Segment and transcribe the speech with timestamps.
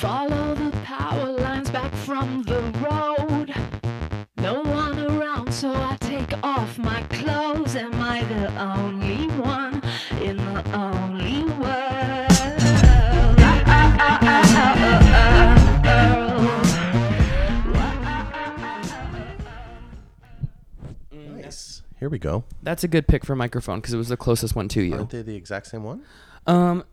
[0.00, 3.54] Follow the power lines back from the road.
[4.38, 7.76] No one around, so I take off my clothes.
[7.76, 9.82] Am I the only one
[10.22, 12.30] in the only world?
[21.12, 21.82] Nice.
[21.98, 22.44] Here we go.
[22.62, 24.94] That's a good pick for microphone because it was the closest one to you.
[24.94, 26.04] Aren't they the exact same one?
[26.46, 26.84] Um,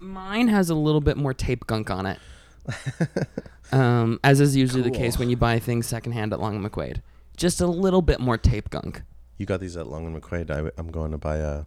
[0.00, 2.18] mine has a little bit more tape gunk on it.
[3.72, 7.02] um, as is usually the case when you buy things secondhand at Long and McQuade.
[7.36, 9.02] Just a little bit more tape gunk.
[9.36, 10.50] You got these at Long and McQuade.
[10.50, 11.64] I, am going to buy a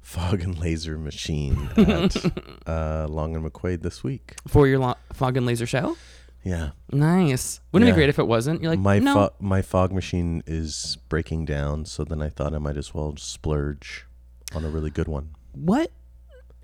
[0.00, 2.16] fog and laser machine at
[2.66, 4.34] uh, Long and McQuade this week.
[4.48, 5.96] for your lo- fog and laser show.
[6.42, 6.70] Yeah.
[6.90, 7.60] Nice.
[7.70, 7.94] Wouldn't it Yeah.
[7.94, 8.62] be great if it wasn't?
[8.62, 9.12] You're like, my no.
[9.14, 13.14] fo- my fog machine is breaking down, so then I thought I might as well
[13.18, 14.06] splurge
[14.54, 15.34] on a really good one.
[15.52, 15.90] what?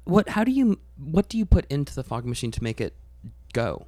[0.07, 0.31] What?
[0.31, 0.81] How do you?
[0.97, 2.95] What do you put into the fog machine to make it
[3.53, 3.87] go?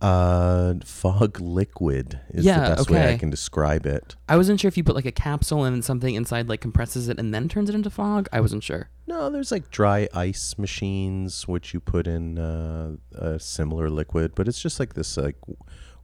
[0.00, 3.18] Uh, fog liquid is Yeah, the best way I okay.
[3.18, 4.14] can describe it.
[4.28, 7.08] I wasn't sure if you put like a capsule and then something inside like compresses
[7.08, 8.28] it and then turns it into fog.
[8.30, 8.90] I wasn't sure.
[9.06, 14.46] No, there's like dry ice machines which you put in uh, a similar liquid, but
[14.48, 15.36] it's just like this like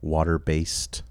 [0.00, 1.02] water based.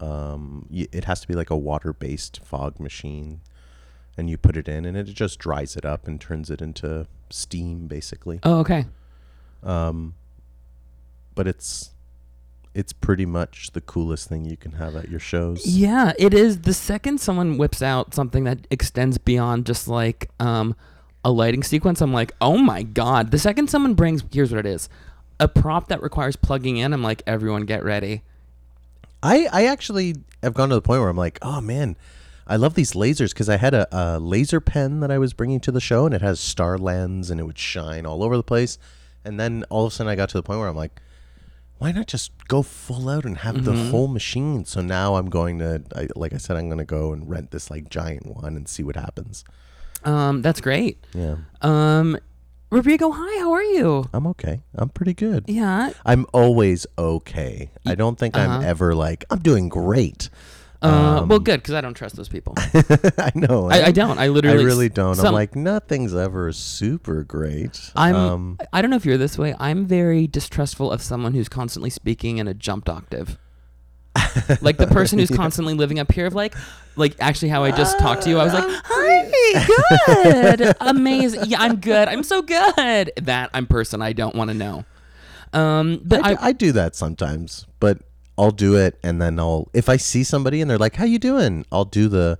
[0.00, 3.42] Um, y- it has to be like a water based fog machine,
[4.16, 7.06] and you put it in, and it just dries it up and turns it into
[7.30, 8.40] steam, basically.
[8.42, 8.86] Oh, okay.
[9.62, 10.14] Um,
[11.34, 11.90] but it's
[12.74, 15.66] it's pretty much the coolest thing you can have at your shows.
[15.66, 16.62] Yeah, it is.
[16.62, 20.74] The second someone whips out something that extends beyond just like um,
[21.24, 23.30] a lighting sequence, I'm like, oh my god.
[23.30, 24.88] The second someone brings, here's what it is,
[25.38, 26.92] a prop that requires plugging in.
[26.92, 28.22] I'm like, everyone get ready.
[29.22, 31.96] I I actually have gone to the point where I'm like, oh man,
[32.46, 35.60] I love these lasers because I had a, a laser pen that I was bringing
[35.60, 38.42] to the show and it has star lens and it would shine all over the
[38.42, 38.78] place.
[39.24, 41.00] And then all of a sudden I got to the point where I'm like,
[41.78, 44.64] why not just go full out and have the whole machine?
[44.64, 47.50] So now I'm going to, I, like I said, I'm going to go and rent
[47.50, 49.44] this like giant one and see what happens.
[50.04, 51.04] Um, that's great.
[51.14, 52.18] Yeah, Um,
[52.70, 53.38] Rodrigo, hi.
[53.40, 54.08] How are you?
[54.14, 54.62] I'm okay.
[54.74, 55.44] I'm pretty good.
[55.46, 55.90] Yeah.
[56.06, 57.70] I'm always okay.
[57.86, 58.62] I don't think I'm Uh-huh.
[58.66, 60.30] ever like I'm doing great.
[60.82, 62.54] Uh, well, good because I don't trust those people.
[62.58, 63.70] I know.
[63.70, 64.18] I, I don't.
[64.18, 64.62] I literally.
[64.62, 65.14] I really don't.
[65.14, 67.92] some- I'm like nothing's ever super great.
[67.94, 68.16] I'm.
[68.16, 69.54] um, I don't know if you're this way.
[69.60, 73.38] I'm very distrustful of someone who's constantly speaking in a jumped octave.
[74.60, 76.54] like the person who's constantly living up here of like,
[76.96, 78.38] like actually how I just talked to you.
[78.38, 81.44] I was like, hi, good, amazing.
[81.46, 82.08] Yeah, I'm good.
[82.08, 83.12] I'm so good.
[83.22, 84.84] That I'm person I don't want to know.
[85.52, 87.98] Um, but I, I, I do that sometimes, but
[88.42, 91.18] I'll do it and then I'll if I see somebody and they're like, "How you
[91.18, 92.38] doing?" I'll do the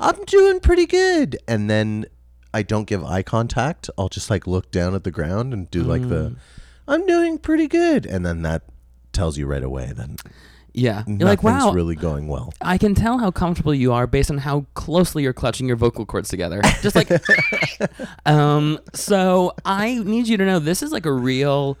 [0.00, 1.36] I'm doing pretty good.
[1.46, 2.06] And then
[2.54, 3.88] I don't give eye contact.
[3.96, 6.08] I'll just like look down at the ground and do like Mm.
[6.08, 6.36] the
[6.88, 8.06] I'm doing pretty good.
[8.06, 8.62] And then that
[9.12, 10.16] tells you right away then
[10.74, 11.70] yeah, you're like, wow.
[11.72, 12.54] really going well.
[12.62, 16.06] I can tell how comfortable you are based on how closely you're clutching your vocal
[16.06, 16.62] cords together.
[16.80, 17.10] Just like,
[18.26, 18.78] um.
[18.94, 21.76] So I need you to know this is like a real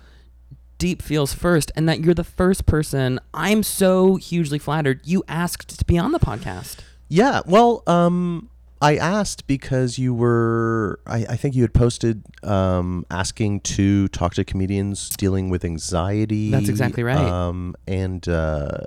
[0.82, 3.20] deep feels first, and that you're the first person.
[3.32, 6.78] I'm so hugely flattered you asked to be on the podcast.
[7.08, 8.50] Yeah, well, um,
[8.80, 14.34] I asked because you were, I, I think you had posted um, asking to talk
[14.34, 16.50] to comedians dealing with anxiety.
[16.50, 17.16] That's exactly right.
[17.16, 18.78] Um, and uh,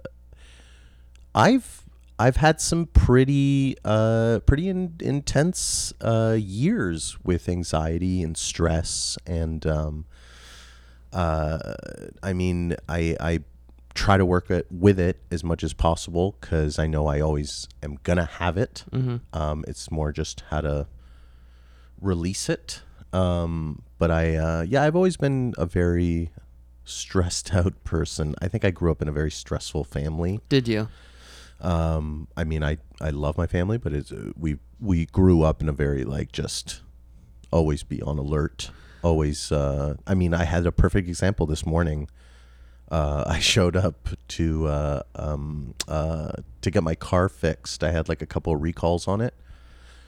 [1.34, 1.86] I've
[2.20, 9.66] I've had some pretty uh, pretty in, intense uh, years with anxiety and stress, and
[9.66, 10.06] um,
[11.16, 11.74] uh,
[12.22, 13.40] I mean, I I
[13.94, 17.68] try to work it, with it as much as possible because I know I always
[17.82, 18.84] am gonna have it.
[18.92, 19.18] Mm-hmm.
[19.32, 20.88] Um, it's more just how to
[22.02, 22.82] release it.
[23.14, 26.32] Um, but I, uh, yeah, I've always been a very
[26.84, 28.36] stressed out person.
[28.42, 30.42] I think I grew up in a very stressful family.
[30.50, 30.90] Did you?
[31.62, 35.70] Um, I mean, I, I love my family, but it's, we, we grew up in
[35.70, 36.82] a very like just
[37.52, 38.72] always be on alert.
[39.06, 42.10] Always, uh, I mean, I had a perfect example this morning.
[42.90, 46.32] Uh, I showed up to uh, um, uh,
[46.62, 47.84] to get my car fixed.
[47.84, 49.36] I had like a couple of recalls on it,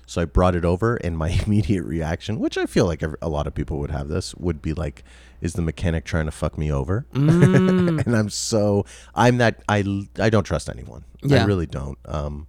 [0.07, 3.45] so I brought it over, and my immediate reaction, which I feel like a lot
[3.45, 5.03] of people would have this, would be like,
[5.41, 8.03] "Is the mechanic trying to fuck me over?" Mm.
[8.07, 8.83] and I'm so
[9.13, 11.03] I'm that I I don't trust anyone.
[11.41, 11.99] I really don't.
[12.05, 12.47] Um,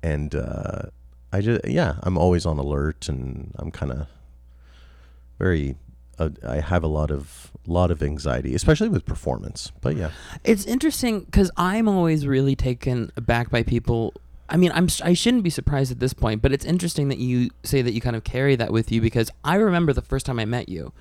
[0.00, 0.82] and uh,
[1.32, 4.06] I just yeah, I'm always on alert, and I'm kind of
[5.40, 5.74] very.
[6.18, 9.72] Uh, I have a lot of lot of anxiety, especially with performance.
[9.80, 10.10] But yeah,
[10.44, 14.12] It's interesting because I'm always really taken aback by people.
[14.48, 17.50] I mean, I'm I shouldn't be surprised at this point, but it's interesting that you
[17.62, 20.38] say that you kind of carry that with you because I remember the first time
[20.38, 20.92] I met you,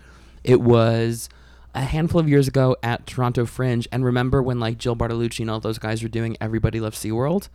[0.43, 1.27] it was
[1.75, 5.49] a handful of years ago at Toronto Fringe, and remember when like Jill Bartolucci and
[5.51, 7.49] all those guys were doing Everybody Loves SeaWorld?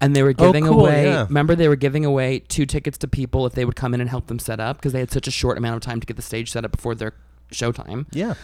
[0.00, 1.06] And they were Oh, giving cool, away.
[1.06, 1.24] yeah.
[1.24, 4.08] Remember, they were giving away two tickets to people if they would come in and
[4.08, 6.14] help them set up because they had such a short amount of time to get
[6.16, 7.14] the stage set up before their
[7.52, 8.06] showtime.
[8.12, 8.34] Yeah.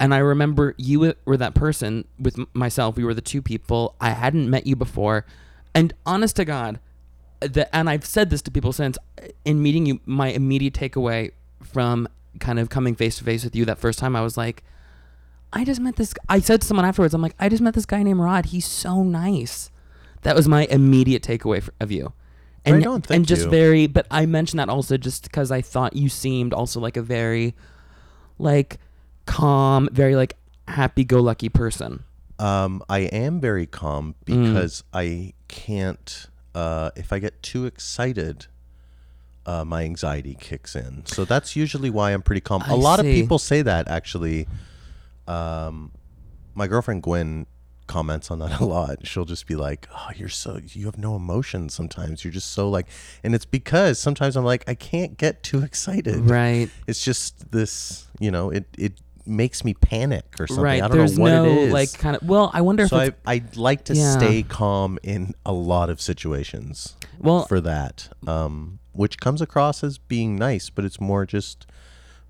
[0.00, 2.96] And I remember you were that person with myself.
[2.96, 3.94] We were the two people.
[4.00, 5.24] I hadn't met you before.
[5.72, 6.80] And honest to God,
[7.40, 11.30] the, and I've said this to people since, uh, in meeting you, my immediate takeaway
[11.62, 12.08] from
[12.40, 14.64] kind of coming face to face with you that first time, I was like,
[15.54, 16.12] I just met this.
[16.28, 18.46] I said to someone afterwards, I'm like, I just met this guy named Rod.
[18.46, 19.70] He's so nice.
[20.22, 22.12] That was my immediate takeaway f- of you.
[22.66, 23.50] And, Right on, and just you.
[23.50, 27.02] very, but I mentioned that also just because I thought you seemed also like a
[27.02, 27.54] very,
[28.38, 28.78] like,
[29.26, 30.36] calm, very like
[30.66, 32.04] happy-go-lucky person.
[32.38, 34.44] Um, I am very calm Mm.
[34.54, 36.26] because I can't.
[36.54, 38.46] Uh, if I get too excited,
[39.46, 41.04] uh, my anxiety kicks in.
[41.06, 42.62] So that's usually why I'm pretty calm.
[42.66, 43.20] I A lot of see.
[43.20, 44.48] people say that actually.
[45.26, 45.92] Um,
[46.54, 47.46] my girlfriend Gwen
[47.86, 49.06] comments on that a lot.
[49.06, 52.24] She'll just be like, "Oh, you're so you have no emotion sometimes.
[52.24, 52.86] You're just so like,"
[53.22, 56.28] and it's because sometimes I'm like, I can't get too excited.
[56.30, 56.70] Right.
[56.86, 60.64] It's just this, you know, it it makes me panic or something.
[60.64, 60.82] Right.
[60.82, 61.72] I don't There's know what no it is.
[61.72, 62.22] like kind of.
[62.28, 64.18] Well, I wonder So if I I like to Yeah.
[64.18, 67.46] stay calm in a lot of situations well.
[67.46, 71.66] for that, um, which comes across as being nice, but it's more just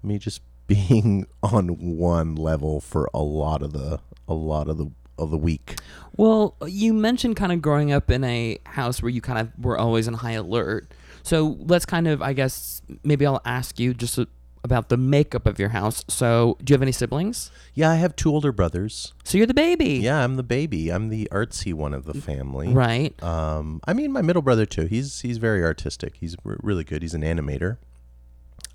[0.04, 4.90] me just being on one level for a lot of the a lot of the
[5.18, 5.76] of the week.
[6.16, 9.78] Well, you mentioned kind of growing up in a house where you kind of were
[9.78, 10.92] always on high alert.
[11.22, 14.18] So let's kind of, I guess, maybe I'll ask you just
[14.62, 16.04] about the makeup of your house.
[16.08, 17.50] So, do you have any siblings?
[17.74, 19.12] Yeah, I have two older brothers.
[19.22, 20.00] So you're the baby.
[20.02, 20.90] Yeah, I'm the baby.
[20.90, 22.68] I'm the artsy one of the family.
[22.72, 23.20] Right.
[23.22, 24.86] Um, I mean, my middle brother too.
[24.86, 26.16] He's he's very artistic.
[26.16, 27.02] He's r- really good.
[27.02, 27.76] He's an animator.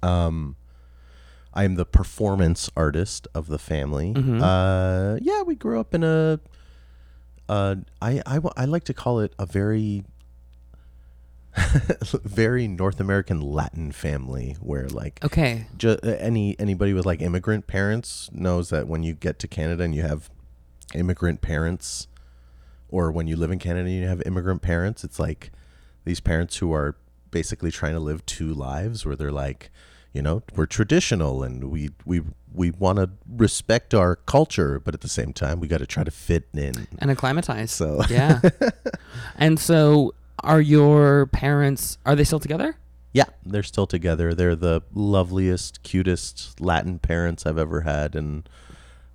[0.02, 0.56] Um,
[1.54, 4.14] I am the performance artist of the family.
[4.14, 4.42] Mhm.
[4.42, 6.40] Uh, yeah, we grew up in a.
[7.48, 10.04] Uh, I, I I like to call it a very.
[12.24, 15.66] very North American Latin family where like Okay.
[15.78, 19.94] ju- any anybody with like immigrant parents knows that when you get to Canada and
[19.96, 20.30] you have
[20.94, 22.08] immigrant parents,
[22.88, 25.52] or when you live in Canada and you have immigrant parents, it's like
[26.06, 26.96] these parents who are
[27.32, 29.72] basically trying to live two lives where they're like,
[30.14, 32.22] you know, we're traditional and we we
[32.54, 36.04] we want to respect our culture, but at the same time we got to try
[36.04, 36.88] to fit in.
[36.98, 37.72] And acclimatize.
[37.72, 38.42] So yeah.
[39.38, 40.14] and so,
[40.44, 41.98] are your parents?
[42.06, 42.76] Are they still together?
[43.12, 44.34] yeah, they're still together.
[44.34, 48.48] They're the loveliest, cutest Latin parents I've ever had, and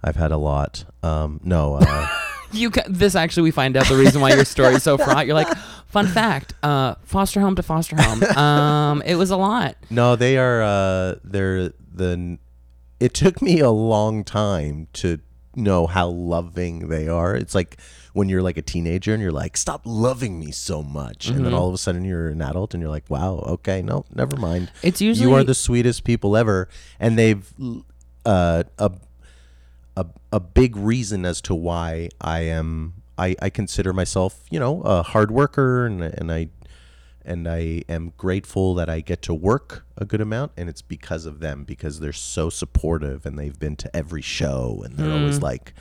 [0.03, 0.85] I've had a lot.
[1.03, 2.07] Um, no, uh,
[2.53, 5.27] You ca- this actually we find out the reason why your story is so fraught.
[5.27, 5.55] You're like,
[5.89, 8.23] fun fact, uh, foster home to foster home.
[8.37, 9.77] Um, it was a lot.
[9.91, 10.63] no, they are.
[10.63, 12.39] Uh, they're the.
[13.01, 15.19] It took me a long time to
[15.57, 17.35] know how loving they are.
[17.37, 17.79] It's like
[18.13, 21.53] when you're like a teenager and you're like, "Stop loving me so much," and then
[21.53, 21.59] Mhm.
[21.59, 24.71] all of a sudden you're an adult and you're like, "Wow, okay, no, never mind."
[24.83, 26.69] It's usually you are the sweetest people ever
[27.01, 27.53] and they've
[28.25, 28.91] uh, a,
[29.97, 34.81] a a big reason as to why I am I, I consider myself you know
[34.83, 36.49] a hard worker and and I
[37.25, 41.25] and I am grateful that I get to work a good amount and it's because
[41.27, 45.39] of them because they're so supportive and they've been to every show and they're always
[45.39, 45.43] Mm.
[45.43, 45.75] like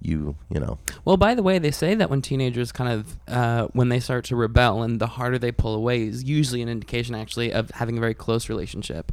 [0.00, 3.66] you you know Well, by the way, they say that when teenagers kind of uh,
[3.72, 7.16] when they start to rebel and the harder they pull away is usually an indication
[7.16, 9.10] actually of having a very close relationship,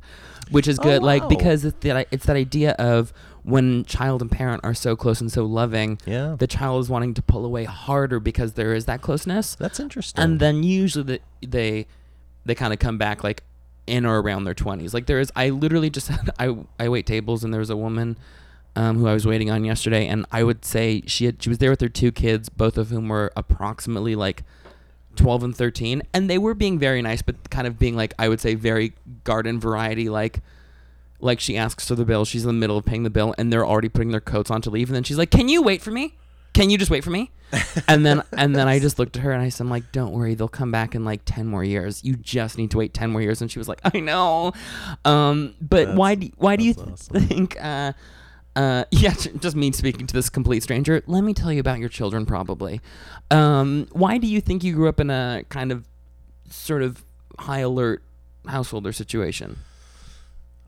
[0.51, 1.01] which is Oh, good.
[1.01, 3.11] Like because it's that it's that idea of
[3.45, 6.35] when child and parent are so close and so loving, yeah.
[6.37, 10.23] the child is wanting to pull away harder because there is that closeness, that's interesting.
[10.23, 11.85] And then usually the, they
[12.43, 13.43] they kind of come back like
[13.85, 14.95] in or around their twenties.
[14.95, 16.09] Like there is, I literally just
[16.39, 18.17] I I wait tables and there was a woman
[18.75, 21.59] um, who I was waiting on yesterday, and I would say she had she was
[21.59, 24.43] there with her two kids, both of whom were approximately like
[25.15, 28.27] twelve and thirteen, and they were being very nice, but kind of being like I
[28.27, 30.41] would say very garden variety, like
[31.19, 33.51] like she asks for the bill, she's in the middle of paying the bill, and
[33.51, 35.81] they're already putting their coats on to leave, and then she's like, "Can you wait
[35.81, 36.15] for me?
[36.53, 37.31] Can you just wait for me?"
[37.87, 40.11] and then and then I just looked at her and I said, I'm like, "Don't
[40.11, 42.03] worry, they'll come back in like ten more years.
[42.03, 44.53] You just need to wait ten more years." And she was like, "I know."
[45.03, 47.27] Um, but why do why do you that's awesome.
[47.27, 47.57] think?
[47.63, 47.93] Uh,
[48.55, 51.01] uh, yeah, just me speaking to this complete stranger.
[51.07, 52.25] Let me tell you about your children.
[52.25, 52.81] Probably.
[53.31, 55.85] Um, why do you think you grew up in a kind of
[56.49, 57.03] sort of
[57.39, 58.01] high alert
[58.47, 59.57] household or situation?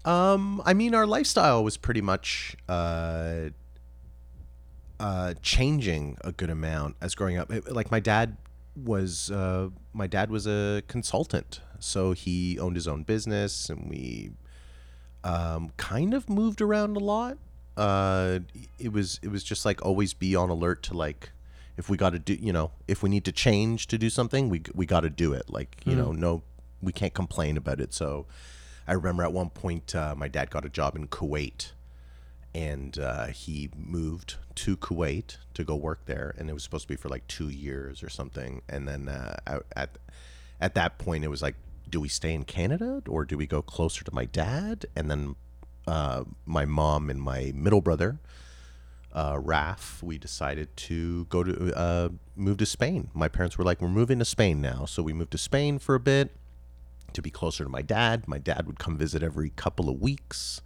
[0.07, 3.49] Um, I mean, our lifestyle was pretty much uh,
[4.99, 7.51] uh, changing a good amount as growing up.
[7.51, 8.37] It- Like my dad
[8.75, 14.31] was, uh, my dad was a consultant, so he owned his own business, and we
[15.23, 17.37] um, kind of moved around a lot.
[17.75, 18.39] uh,
[18.79, 21.29] it was it was just like always be on alert to like
[21.77, 24.49] if we got to do you know if we need to change to do something
[24.49, 26.41] we we got to do it like you know no
[26.81, 28.25] we can't complain about it so
[28.87, 31.71] i remember at one point uh, my dad got a job in kuwait
[32.55, 36.87] and uh, he moved to kuwait to go work there and it was supposed to
[36.87, 39.89] be for like two years or something and then uh, at- at
[40.59, 41.55] at that point it was like
[41.89, 45.35] do we stay in canada or do we go closer to my dad and then
[45.87, 48.19] uh, my mom and my middle brother
[49.13, 53.09] uh, Raf, we decided to go to uh, move to Spain.
[53.15, 55.95] My parents were like, "We're moving to Spain now," so we moved to Spain for
[55.95, 56.35] a bit
[57.13, 58.27] to be closer to my dad.
[58.27, 60.61] My dad would come visit every couple of weeks,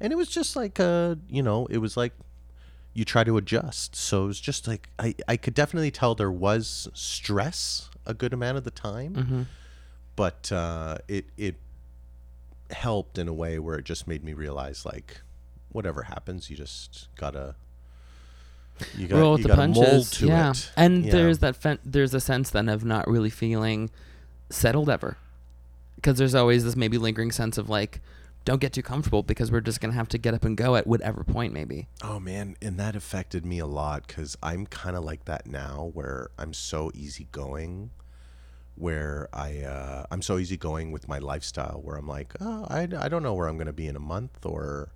[0.00, 2.12] and it was just like, uh, you know, it was like
[2.94, 3.96] you try to adjust.
[3.96, 8.32] So it was just like I, I could definitely tell there was stress a good
[8.32, 9.46] amount of the time,
[10.16, 11.56] but uh, it it
[12.70, 15.20] helped in a way where it just made me realize like
[15.70, 17.56] whatever happens, you just gotta
[18.96, 20.10] you gotta, roll you with the punches.
[20.12, 20.72] to yeah, it.
[20.76, 23.90] and there's that fen- there's a sense then of not really feeling
[24.50, 25.16] settled ever,
[25.96, 28.00] because there's always this maybe lingering sense of like,
[28.44, 30.86] don't get too comfortable because we're just gonna have to get up and go at
[30.86, 31.88] whatever point maybe.
[32.02, 35.90] Oh man, and that affected me a lot because I'm kind of like that now,
[35.94, 37.90] where I'm so easygoing,
[38.74, 43.08] where I uh, I'm so easygoing with my lifestyle, where I'm like, oh, I, I
[43.08, 44.90] don't know where I'm gonna be in a month, or,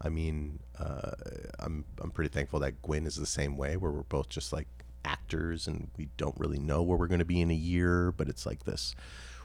[0.00, 1.10] I mean, uh,
[1.58, 4.68] I'm I'm pretty thankful that Gwen is the same way, where we're both just like
[5.04, 8.46] actors and we don't really know where we're gonna be in a year, but it's
[8.46, 8.94] like this,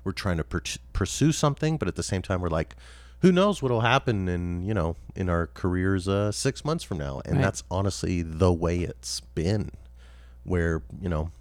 [0.08, 0.62] we're trying to per-
[0.94, 2.76] pursue something, but at the same time we're like.
[3.22, 7.20] Who knows what'll happen in you know in our careers uh, six months from now,
[7.26, 7.42] and Right.
[7.46, 9.72] that's honestly the way it's been.
[10.44, 11.32] Where you know,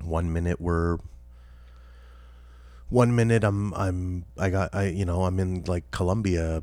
[0.00, 0.98] one minute we're
[2.88, 6.62] one minute I'm I'm I got I you know I'm in like Colombia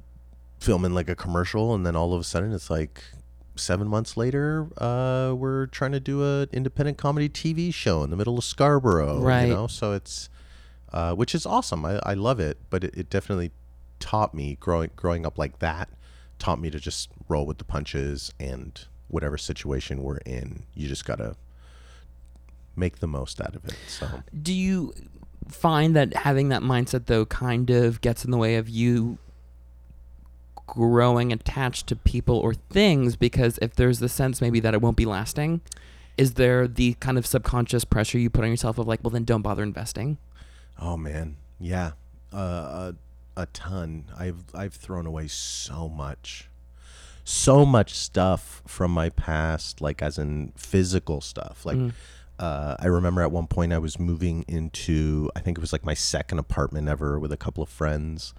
[0.59, 3.03] filming like a commercial and then all of a sudden it's like
[3.57, 8.15] seven months later uh we're trying to do a independent comedy TV show in the
[8.15, 9.47] middle of Scarborough Right.
[9.49, 10.29] you know so it's
[10.93, 11.85] uh which is awesome.
[11.85, 13.51] I, I love it but it, it definitely
[13.99, 15.89] taught me growing growing up like that
[16.39, 21.05] taught me to just roll with the punches and whatever situation we're in you just
[21.05, 21.35] gotta
[22.75, 24.07] make the most out of it so.
[24.41, 24.93] Do you
[25.47, 29.17] find that having that mindset though kind of gets in the way of you
[30.67, 33.15] growing attached to people or things?
[33.15, 35.61] Because if there's the sense maybe that it won't be lasting
[36.17, 39.23] is there the kind of subconscious pressure you put on yourself of like well then
[39.23, 40.17] don't bother investing
[40.79, 41.91] Oh man, yeah,
[42.33, 42.91] uh,
[43.37, 44.05] a, a ton.
[44.17, 46.49] I've I've thrown away so much,
[47.23, 51.65] so much stuff from my past, like as in physical stuff.
[51.65, 51.77] Like,
[52.39, 55.85] uh, I remember at one point I was moving into, I think it was like
[55.85, 58.33] my second apartment ever with a couple of friends,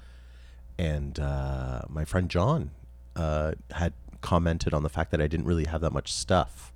[0.79, 2.71] and uh, my friend John
[3.17, 6.73] uh, had commented on the fact that I didn't really have that much stuff,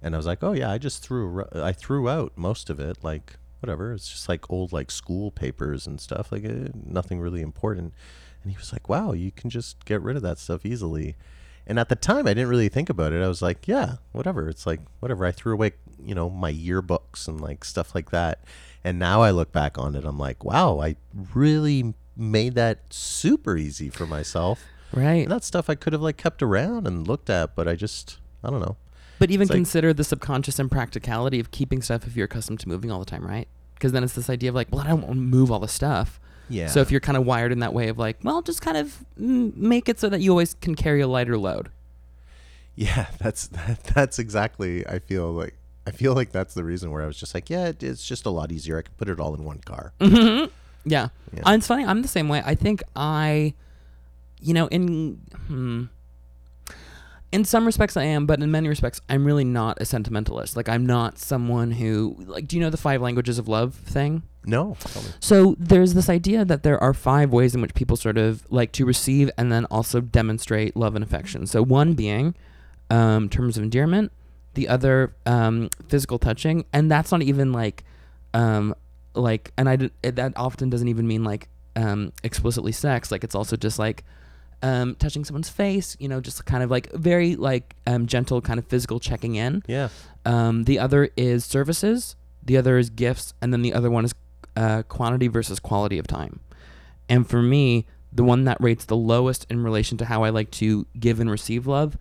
[0.00, 3.04] and I was like, oh yeah, I just threw I threw out most of it,
[3.04, 3.92] like whatever.
[3.92, 7.94] It's just like old like school papers and stuff, like uh, nothing really important.
[8.42, 11.16] And he was like, wow, you can just get rid of that stuff easily.
[11.66, 13.22] And at the time, I didn't really think about it.
[13.22, 14.48] I was like, yeah, whatever.
[14.48, 15.24] It's like whatever.
[15.24, 18.44] I threw away, you know, my yearbooks and like stuff like that.
[18.82, 20.96] And now I look back on it, I'm like, wow, I
[21.34, 24.64] really made that super easy for myself.
[24.92, 27.76] right And that's stuff I could have like kept around and looked at, but I
[27.76, 28.76] just, I don't know.
[29.20, 32.68] But even it's like- consider the subconscious impracticality of keeping stuff if you're accustomed to
[32.68, 35.02] moving all the time right because then it's this idea of like well i don't
[35.02, 36.66] want to move all the stuff Yeah.
[36.66, 39.04] so if you're kind of wired in that way of like well just kind of
[39.16, 41.70] make it so that you always can carry a lighter load
[42.76, 44.86] Yeah, that's that, that's exactly.
[44.86, 45.54] I feel like
[45.86, 48.24] I feel like that's the reason where I was just like, yeah, it, it's just
[48.26, 48.78] a lot easier.
[48.78, 49.92] I can put it all in one car.
[50.00, 50.46] Yeah.
[50.84, 51.08] Yeah.
[51.44, 51.84] Uh, it's funny.
[51.84, 52.42] I'm the same way.
[52.44, 53.54] I think I,
[54.40, 55.84] you know, in hmm,
[57.32, 60.56] in some respects I am, but in many respects I'm really not a sentimentalist.
[60.56, 62.48] Like I'm not someone who like.
[62.48, 64.22] Do you know the five languages of love thing?
[64.44, 64.76] No.
[65.20, 68.72] So there's this idea that there are five ways in which people sort of like
[68.72, 71.46] to receive and then also demonstrate love and affection.
[71.46, 72.34] So one being
[72.88, 74.12] um, terms of endearment,
[74.54, 77.84] the other um, physical touching, and that's not even like
[78.34, 78.74] um,
[79.14, 83.10] like, and I d- that often doesn't even mean like um, explicitly sex.
[83.10, 84.04] Like it's also just like
[84.62, 88.58] um, touching someone's face, you know, just kind of like very like um, gentle kind
[88.58, 89.62] of physical checking in.
[89.66, 89.88] Yeah,
[90.24, 92.16] Um, the other is services.
[92.42, 94.14] The other is gifts, and then the other one is
[94.56, 96.40] uh, quantity versus quality of time.
[97.08, 100.50] And for me, the one that rates the lowest in relation to how I like
[100.52, 101.96] to give and receive love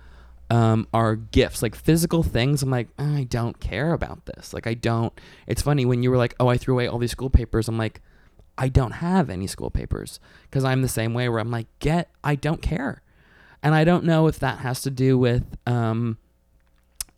[0.50, 2.63] um, are gifts, like physical things.
[2.63, 4.54] I'm like, I don't care about this.
[4.54, 5.13] Like, I don't.
[5.46, 7.68] It's funny when you were like, oh, I threw away all these school papers.
[7.68, 8.01] I'm like,
[8.60, 12.10] I don't have any school papers because I'm the same way where I'm like, get,
[12.24, 13.01] I don't care.
[13.63, 16.18] and I don't know if that has to do with um,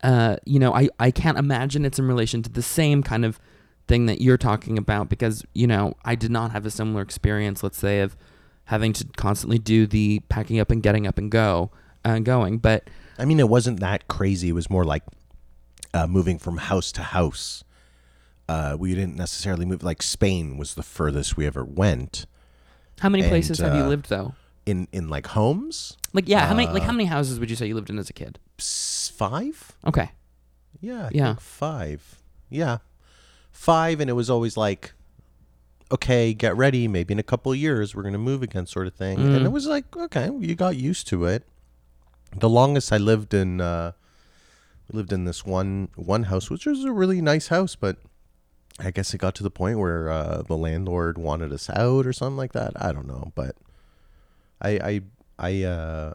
[0.02, 3.38] uh, you know, I I can't imagine it's in relation to the same kind of
[3.86, 7.62] thing that you're talking about because you know I did not have a similar experience.
[7.62, 8.16] Let's say of
[8.66, 11.70] having to constantly do the packing up and getting up and go
[12.04, 14.48] uh, going, but I mean, it wasn't that crazy.
[14.48, 15.02] It was more like
[15.94, 17.62] uh, moving from house to house.
[18.48, 19.82] Uh, we didn't necessarily move.
[19.82, 22.26] Like Spain was the furthest we ever went
[23.00, 24.34] how many And, places have you uh, lived though?
[24.64, 25.96] in in like homes.
[26.12, 27.98] Like yeah, how many like uh, how many houses would you say you lived in
[27.98, 28.38] as a kid?
[28.58, 29.72] Five.
[29.86, 30.10] Okay.
[30.80, 31.06] Yeah.
[31.06, 31.26] I Yeah.
[31.28, 32.20] think five.
[32.48, 32.78] Yeah.
[33.50, 34.92] Five, and it was always like,
[35.90, 36.86] okay, get ready.
[36.88, 39.18] Maybe in a couple of years we're gonna move again, sort of thing.
[39.18, 39.44] And Mm.
[39.46, 41.44] it was like, okay, you got used to it.
[42.36, 43.92] The longest I lived in, uh,
[44.90, 47.96] we lived in this one one house, which was a really nice house, but
[48.78, 52.12] I guess it got to the point where uh, the landlord wanted us out or
[52.12, 52.72] something like that.
[52.80, 53.56] I don't know, but
[54.60, 55.00] I I
[55.38, 56.14] I uh,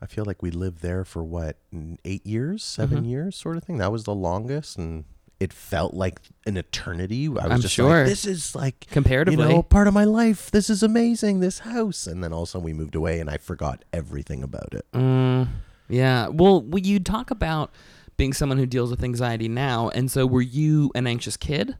[0.00, 1.56] I feel like we lived there for what
[2.04, 3.08] eight years, 7 Mhm.
[3.08, 3.78] years, sort of thing.
[3.78, 5.04] That was the longest, and
[5.40, 7.26] it felt like an eternity.
[7.26, 7.88] I was I'm just sure.
[8.00, 9.48] like, this is like you Comparatively.
[9.48, 10.50] know part of my life.
[10.50, 11.40] This is amazing.
[11.40, 14.42] This house, and then all of a sudden we moved away, and I forgot everything
[14.42, 14.86] about it.
[14.92, 15.48] Mm,
[15.88, 16.28] yeah.
[16.28, 17.70] Well, we- you talk about
[18.16, 21.76] being someone who deals with anxiety now, and so were you an anxious kid?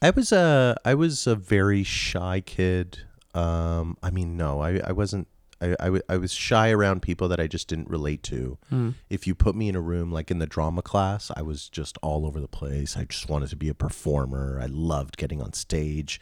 [0.00, 3.00] I was a I was a very shy kid.
[3.34, 5.28] Um, I mean, no, I, I wasn't.
[5.60, 8.58] I, I, w- I was shy around people that I just didn't relate to.
[8.72, 8.94] Mm.
[9.08, 11.96] If you put me in a room like in the drama class, I was just
[12.02, 12.96] all over the place.
[12.96, 14.58] I just wanted to be a performer.
[14.60, 16.20] I loved getting on stage.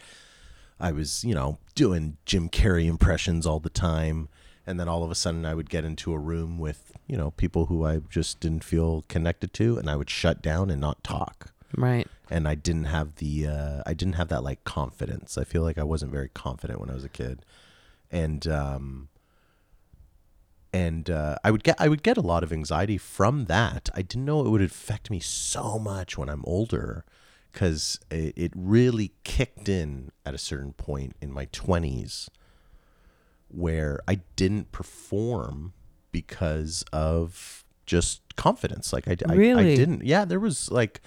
[0.79, 4.29] I was, you know, doing Jim Carrey impressions all the time.
[4.67, 7.31] And then all of a sudden I would get into a room with, you know,
[7.33, 11.03] people who I just didn't feel connected to and I would shut down and not
[11.03, 12.07] talk Right.
[12.29, 15.39] and I didn't have the uh, I didn't have that like confidence.
[15.39, 17.45] I feel like I wasn't very confident when I was a kid,
[18.11, 19.09] and um,
[20.73, 23.89] and uh, I would get I would get a lot of anxiety from that.
[23.95, 27.05] I didn't know it would affect me so much when I'm older,
[27.53, 32.29] because it, it really kicked in at a certain point in my twenties,
[33.53, 35.73] where I didn't perform
[36.13, 38.93] because of just confidence.
[38.93, 40.05] Like I, I, I didn't.
[40.05, 41.01] Yeah, there was like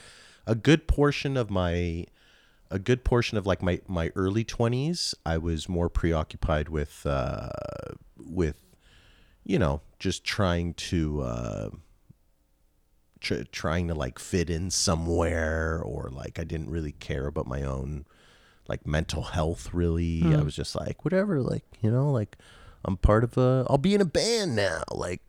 [0.46, 2.06] a good portion of my
[2.70, 7.50] a good portion of like my my early 20s i was more preoccupied with uh
[8.18, 8.64] with
[9.44, 11.70] you know just trying to uh
[13.20, 17.62] tr- trying to like fit in somewhere or like i didn't really care about my
[17.62, 18.06] own
[18.68, 20.22] like mental health really.
[20.24, 20.46] I Hmm.
[20.46, 22.38] was just like whatever like you know like
[22.86, 24.84] i'm part of a i'll be in a band now.
[24.92, 25.22] Like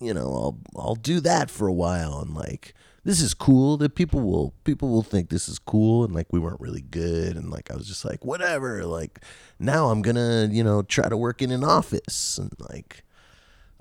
[0.00, 2.20] you know i'll i'll do that for a while.
[2.20, 6.04] And like this is cool that people will people will think this is cool.
[6.04, 7.36] And like we weren't really good.
[7.36, 8.84] And like I was just like whatever.
[8.84, 9.20] Like
[9.58, 12.38] now I'm gonna you know try to work in an office.
[12.38, 13.04] And like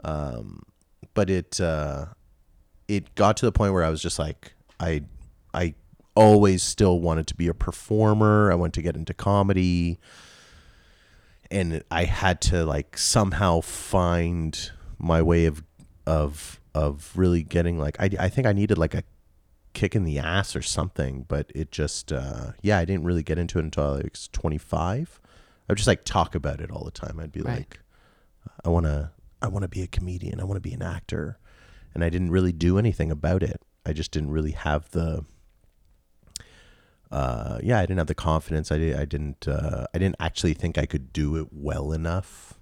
[0.03, 0.63] um
[1.13, 2.05] but it uh
[2.87, 5.03] it got to the point where I was just like I
[5.53, 5.73] I
[6.19, 8.51] always still wanted to be a performer.
[8.51, 9.99] I wanted to get into comedy.
[11.51, 15.63] And I had to like somehow find my way of
[16.05, 19.03] of of really getting like I, I think I needed like a
[19.73, 23.37] kick in the ass or something but it just uh yeah I didn't really get
[23.37, 26.91] into it until I was 25 I would just like talk about it all the
[26.91, 27.19] time.
[27.19, 27.57] I'd be Right.
[27.59, 27.79] like
[28.65, 30.39] I want to I want to be a comedian.
[30.39, 31.37] I want to be an actor.
[31.93, 33.61] And I didn't really do anything about it.
[33.85, 35.25] I just didn't really have the
[37.11, 38.71] uh yeah I didn't have the confidence.
[38.71, 42.53] I, did, I didn't uh I didn't actually think I could do it well enough.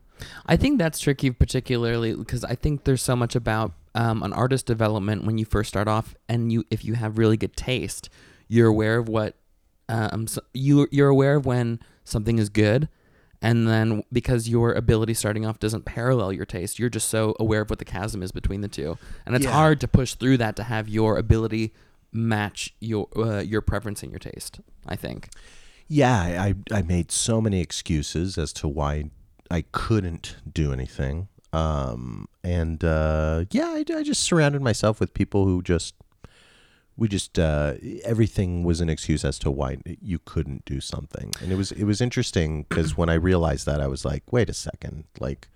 [0.47, 4.65] I think that's tricky, particularly because I think there's so much about um, an artist
[4.65, 8.09] development when you first start off, and you if you have really good taste,
[8.47, 9.35] you're aware of what
[9.89, 12.89] um, so you you're aware of when something is good,
[13.43, 17.61] and then because your ability starting off doesn't parallel your taste, you're just so aware
[17.61, 19.51] of what the chasm is between the two, and it's Yeah.
[19.51, 21.73] hard to push through that to have your ability
[22.11, 24.59] match your uh, your preference and your taste.
[24.85, 25.29] I think.
[25.87, 29.05] Yeah, I, I made so many excuses as to why
[29.49, 31.29] I couldn't do anything.
[31.53, 35.95] Um, and uh, yeah, I, I just surrounded myself with people who just
[36.97, 41.31] we just uh, everything was an excuse as to why you couldn't do something.
[41.41, 44.49] And it was it was interesting because when I realized that, I was like, wait
[44.49, 45.47] a second, like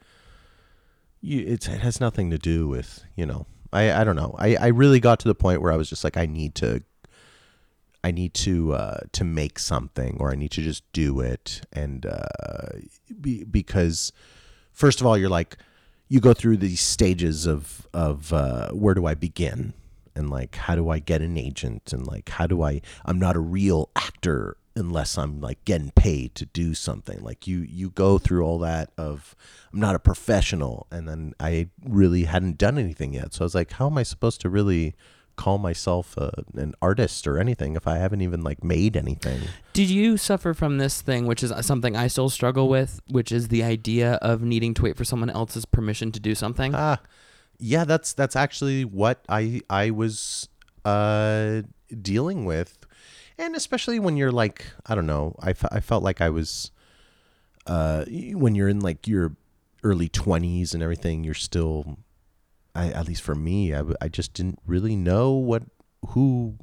[1.19, 3.47] you, it has nothing to do with you know.
[3.73, 4.35] I, I don't know.
[4.37, 6.83] I, I really got to the point where I was just like, I need to
[8.03, 12.05] I need to uh, to make something, or I need to just do it, and
[12.05, 12.79] uh,
[13.19, 14.11] be, because
[14.71, 15.57] first of all, you're like
[16.07, 19.73] you go through these stages of of uh, where do I begin,
[20.15, 23.35] and like how do I get an agent, and like how do I I'm not
[23.35, 27.21] a real actor unless I'm like getting paid to do something.
[27.21, 29.35] Like you you go through all that of
[29.73, 33.33] I'm not a professional and then I really hadn't done anything yet.
[33.33, 34.95] So I was like, how am I supposed to really
[35.37, 39.41] call myself a, an artist or anything if I haven't even like made anything?
[39.73, 43.47] Did you suffer from this thing, which is something I still struggle with, which is
[43.47, 46.75] the idea of needing to wait for someone else's permission to do something?
[46.75, 46.99] Ah,
[47.57, 50.49] yeah, that's that's actually what I I was
[50.85, 51.61] uh
[52.01, 52.80] dealing with,
[53.37, 56.71] and especially when you're like I don't know, I, I felt like I was
[57.67, 59.35] uh when you're in like your
[59.83, 61.97] early twenties and everything, you're still,
[62.75, 65.63] I at least for me, I, I just didn't really know what
[66.09, 66.57] who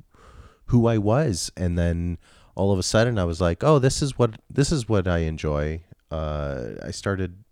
[0.66, 2.18] who I was, and then
[2.54, 5.18] all of a sudden I was like, oh, this is what this is what I
[5.18, 5.82] enjoy.
[6.10, 7.44] Uh, I started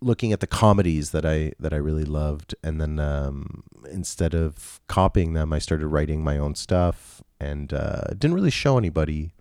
[0.00, 4.80] looking at the comedies that I that I really loved, and then um, instead of
[4.88, 9.32] copying them, I started writing my own stuff, and uh, didn't really show anybody.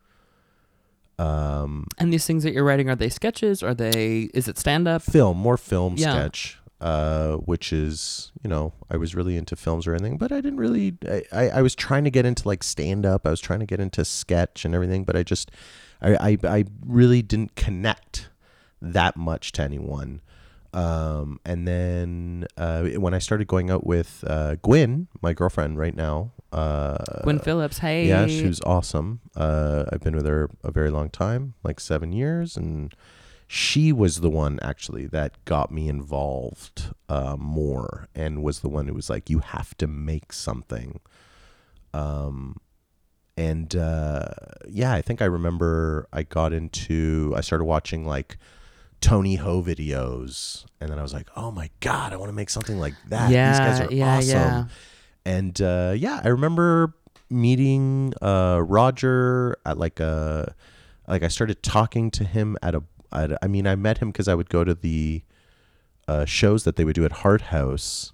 [1.19, 3.61] Um, and these things that you're writing are they sketches?
[3.61, 4.29] Are they?
[4.33, 5.01] Is it stand up?
[5.03, 6.11] film, more film Yeah.
[6.13, 10.37] sketch, uh, which is you know I was really into films or anything, but I
[10.41, 10.97] didn't really.
[11.07, 13.27] I, I, I was trying to get into like stand up.
[13.27, 15.51] I was trying to get into sketch and everything, but I just
[16.01, 18.29] I I, I really didn't connect
[18.81, 20.21] that much to anyone.
[20.73, 25.95] Um, and then uh, when I started going out with uh, Gwen, my girlfriend right
[25.95, 27.79] now, uh, Gwen Phillips.
[27.79, 28.07] Hey.
[28.07, 29.21] yeah, she was awesome.
[29.35, 32.93] Uh, I've been with her a very long time, like seven years, and
[33.47, 38.87] she was the one actually that got me involved uh, more, and was the one
[38.87, 41.01] who was like, "You have to make something."
[41.93, 42.57] Um,
[43.35, 44.29] and uh,
[44.69, 47.33] yeah, I think I remember I got into.
[47.35, 48.37] I started watching like
[49.01, 52.49] Tony Ho videos, and then I was like, "Oh my god, I want to make
[52.49, 54.65] something like that." These guys Yeah, are yeah, awesome yeah.
[55.25, 56.93] and uh, yeah, I remember
[57.29, 60.53] meeting uh, Roger at like a
[61.07, 64.11] like I started talking to him at a, at a I mean I met him
[64.11, 65.23] because I would go to the
[66.07, 68.13] uh, shows that they would do at Hart House.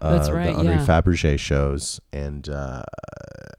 [0.00, 0.86] Uh, That's right, The Henri yeah.
[0.86, 2.82] Fabergé shows, and uh,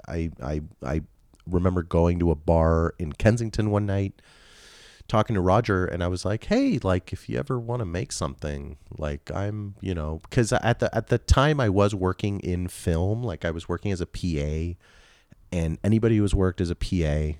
[0.07, 1.01] I I I
[1.47, 4.21] remember going to a bar in Kensington one night
[5.09, 8.11] talking to Roger and I was like, "Hey, like if you ever want to make
[8.13, 12.67] something, like I'm, you know, cuz at the at the time I was working in
[12.69, 14.77] film, like I was working as a PA
[15.51, 17.37] and anybody who has worked as a PA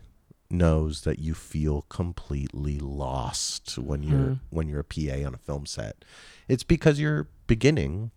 [0.52, 4.40] knows that you feel completely lost when you're Mm.
[4.50, 6.04] when you're a PA on a film set.
[6.48, 8.12] It's because you're beginning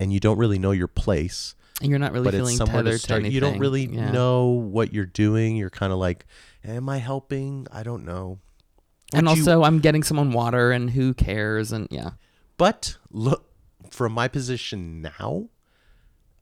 [0.00, 2.98] and you don't really know your place And you're not really feeling somewhere tethered to
[2.98, 3.20] start.
[3.20, 3.34] anything.
[3.34, 4.10] You don't really Yeah.
[4.10, 5.56] know what you're doing.
[5.56, 6.24] You're kind of like,
[6.64, 7.66] am I helping?
[7.70, 8.38] I don't know.
[9.16, 11.72] And Would you- also, I'm getting someone water, and who cares?
[11.72, 12.10] And yeah.
[12.56, 13.50] but look,
[13.90, 15.48] from my position now,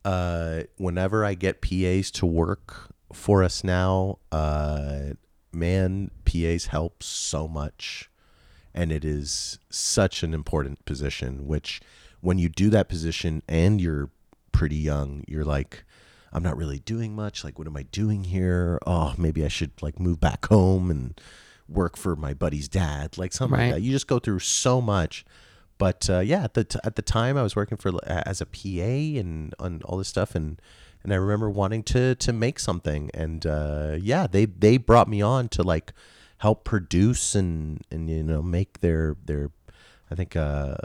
[0.03, 5.13] uh, whenever I get PAs to work for us now, uh,
[5.51, 8.09] man, PAs help so much.
[8.73, 11.81] And it is such an important position, which
[12.19, 14.09] when you do that position and you're
[14.51, 15.85] pretty young, you're like,
[16.33, 17.43] I'm not really doing much.
[17.45, 18.77] Like, what am I doing here?
[18.85, 21.19] Oh, maybe I should like move back home and
[21.67, 23.65] work for my buddy's dad, like something Right.
[23.67, 23.81] like that.
[23.81, 25.25] You just go through so much.
[25.77, 28.45] But uh, yeah, at the t- at the time, I was working for as a
[28.45, 30.61] PA and on all this stuff, and
[31.03, 35.21] and I remember wanting to to make something, and uh, yeah, they they brought me
[35.21, 35.91] on to like
[36.37, 39.51] help produce and and you know make their their
[40.09, 40.75] I think uh,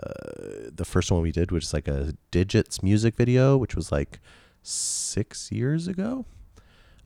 [0.75, 4.19] the first one we did was like a Digits music video, which was like
[4.63, 6.25] six years ago.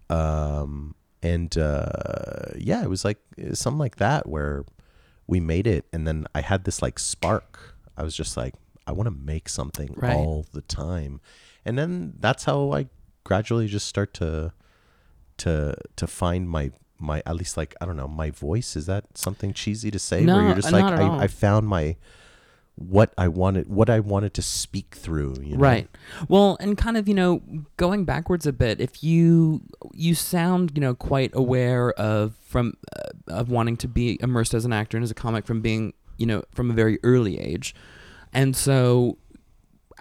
[0.08, 3.18] Um, and uh, yeah, it was like
[3.54, 4.64] something like that where
[5.26, 7.74] we made it, and then I had this like spark.
[7.96, 8.54] I was just like,
[8.86, 10.14] I want to make something Right.
[10.14, 11.20] all the time,
[11.64, 12.86] and then that's how I
[13.24, 14.52] gradually just start to
[15.38, 18.76] to to find my my at least like I don't know my voice.
[18.76, 20.24] Is that something cheesy to say?
[20.24, 21.20] No, where you're just like not at all.
[21.20, 21.96] I, I found my
[22.76, 25.36] what I wanted what I wanted to speak through.
[25.40, 25.60] You know?
[25.60, 25.88] Right.
[26.28, 27.42] Well, and kind of, you know,
[27.76, 33.32] going backwards a bit, if you you sound, you know, quite aware of from uh,
[33.32, 36.26] of wanting to be immersed as an actor and as a comic from being, you
[36.26, 37.74] know, from a very early age.
[38.32, 39.18] And so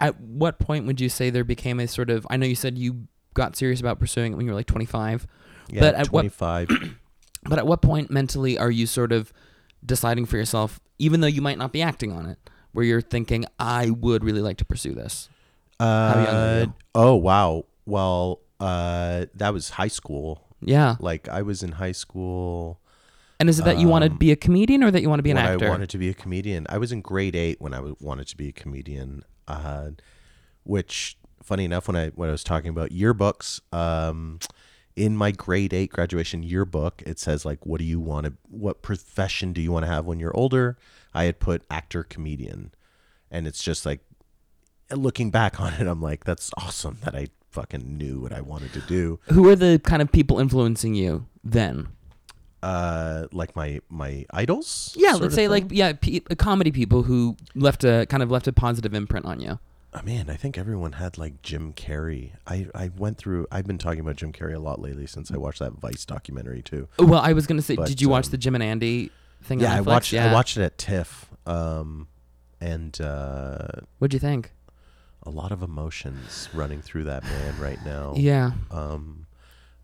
[0.00, 2.76] at what point would you say there became a sort of I know you said
[2.76, 5.26] you got serious about pursuing it when you were like 25,
[5.68, 6.68] Yeah, But at what- 25.
[7.44, 9.32] but at what point mentally are you sort of
[9.84, 12.38] deciding for yourself even though you might not be acting on it,
[12.74, 15.30] where you're thinking I would really like to pursue this?
[15.80, 16.74] young are Uh, you?
[16.94, 17.64] Oh wow.
[17.86, 20.42] Well, uh, that was high school.
[20.60, 20.96] Yeah.
[21.00, 22.80] Like I was in high school
[23.40, 25.18] And is it that you want to Um, be a comedian or that you want
[25.18, 25.66] to be an when actor?
[25.66, 26.66] I wanted to be a comedian.
[26.68, 29.24] I was in grade eight when I w- wanted to be a comedian.
[29.48, 29.90] Uh,
[30.64, 34.38] which, funny enough, when I when I was talking about yearbooks, um,
[34.96, 38.32] in my grade eight graduation yearbook, it says like, "What do you want to?
[38.48, 40.76] What profession do you want to have when you're older?"
[41.12, 42.72] I had put actor comedian,
[43.30, 44.00] and it's just like,
[44.90, 48.72] looking back on it, I'm like, that's awesome that I fucking knew what I wanted
[48.72, 49.20] to do.
[49.30, 51.88] Who are the kind of people influencing you then?
[52.62, 54.94] Uh, like my my idols.
[54.96, 55.50] Yeah, let's say thing?
[55.50, 55.92] like yeah,
[56.38, 59.58] comedy people who left a kind of left a positive imprint on you.
[59.96, 62.32] Oh, man, I think everyone had like Jim Carrey.
[62.46, 63.46] I, I went through.
[63.52, 66.62] I've been talking about Jim Carrey a lot lately since I watched that Vice documentary
[66.62, 66.88] too.
[66.98, 69.10] Well, I was gonna say, But, did you watch um, the Jim and Andy
[69.44, 69.60] thing?
[69.60, 70.12] Yeah, I watched.
[70.12, 70.30] Yeah.
[70.30, 71.30] I watched it at TIFF.
[71.46, 72.08] Um,
[72.60, 74.50] and uh, What'd you think?
[75.26, 78.12] a lot of emotions running through that man right now.
[78.14, 78.52] Yeah.
[78.70, 79.26] Um,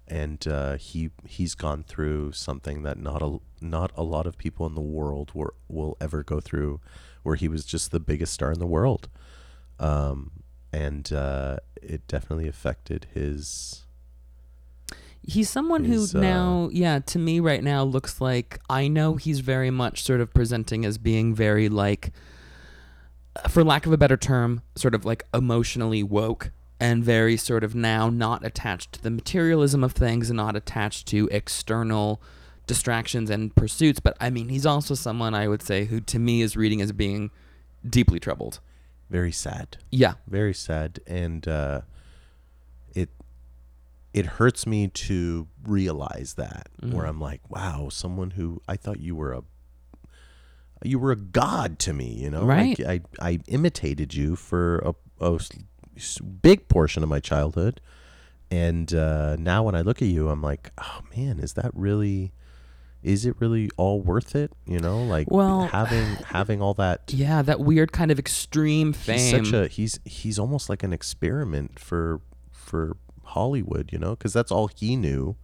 [0.06, 4.66] and uh, he he's gone through something that not a not a lot of people
[4.66, 6.80] in the world will will ever go through,
[7.22, 9.08] where he was just the biggest star in the world.
[9.80, 10.30] Um,
[10.72, 13.86] and uh, it definitely affected his.
[15.22, 19.16] He's someone who Is, uh, now, yeah, to me right now looks like I know
[19.16, 22.12] he's very much sort of presenting as being very like,
[23.48, 27.74] for lack of a better term, sort of like emotionally woke and very sort of
[27.74, 32.22] now not attached to the materialism of things and not attached to external
[32.66, 34.00] distractions and pursuits.
[34.00, 36.92] But I mean, he's also someone I would say who to me is reading as
[36.92, 37.30] being
[37.88, 38.60] deeply troubled.
[39.10, 39.76] Very sad.
[39.90, 40.14] Yeah.
[40.28, 41.80] very sad and uh
[42.94, 43.10] it
[44.14, 47.08] it hurts me to realize that where Mhm.
[47.08, 49.42] i'm like wow someone who i thought you were a
[50.82, 52.78] you were a god to me you know Right.
[52.78, 55.38] like i i imitated you for a, a
[56.42, 57.80] big portion of my childhood
[58.50, 62.32] and uh now when i look at you i'm like oh man is that really
[63.02, 67.42] is it really all worth it you know like Well- having having all that Yeah,
[67.42, 69.18] that weird kind of extreme fame.
[69.18, 72.20] he's such a he's he's almost like an experiment for
[72.52, 75.36] for Hollywood, you know, because that's all he knew.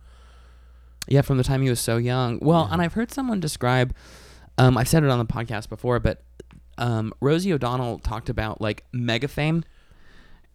[1.08, 2.38] Yeah, from the time he was so young.
[2.42, 3.94] Well, and I've heard someone describe,
[4.58, 6.22] um, I've said it on the podcast before, but
[6.78, 9.62] um, Rosie O'Donnell talked about like mega fame.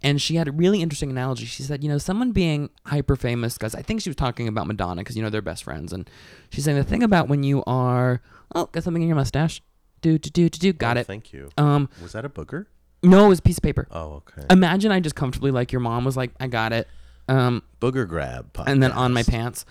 [0.04, 1.46] And she had a really interesting analogy.
[1.46, 4.66] She said, you know, someone being hyper famous, because I think she was talking about
[4.68, 5.94] Madonna, because, you know, they're best friends.
[5.94, 6.10] And
[6.50, 8.22] she's saying the thing about when you are,
[8.56, 9.62] oh, got something in your mustache.
[10.02, 10.74] Do, do, do, do, do.
[10.74, 11.08] Got Oh, it.
[11.08, 11.50] Thank you.
[11.58, 12.66] Um, Was that a booger?
[13.04, 13.88] no, it was a piece of paper.
[13.92, 14.44] Oh, okay.
[14.50, 16.88] Imagine I just comfortably, like your mom was like, I got it.
[17.28, 18.52] Um, Booger grab.
[18.54, 18.64] Podcast.
[18.68, 19.66] and then on my pants.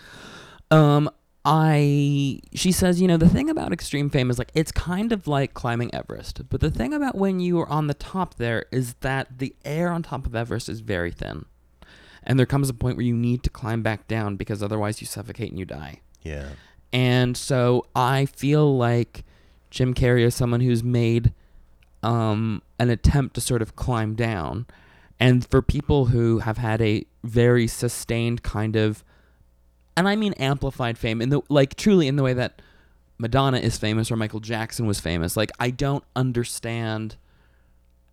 [0.71, 1.11] Um,
[1.45, 5.27] I she says, you know, the thing about extreme fame is like it's kind of
[5.27, 6.49] like climbing Everest.
[6.49, 9.91] But the thing about when you are on the top there is that the air
[9.91, 11.47] on top of Everest is very thin.
[12.23, 15.07] And there comes a point where you need to climb back down because otherwise you
[15.07, 16.01] suffocate and you die.
[16.23, 16.51] Yeah.
[16.93, 19.25] And so I feel like
[19.71, 21.33] Jim Carrey is someone who's made
[22.03, 24.67] um, an attempt to sort of climb down.
[25.19, 29.05] And for people who have had a very sustained kind of,
[29.97, 32.63] and I mean amplified fame, in the like truly in the way that
[33.19, 37.17] Madonna is famous or Michael Jackson was famous, like I don't understand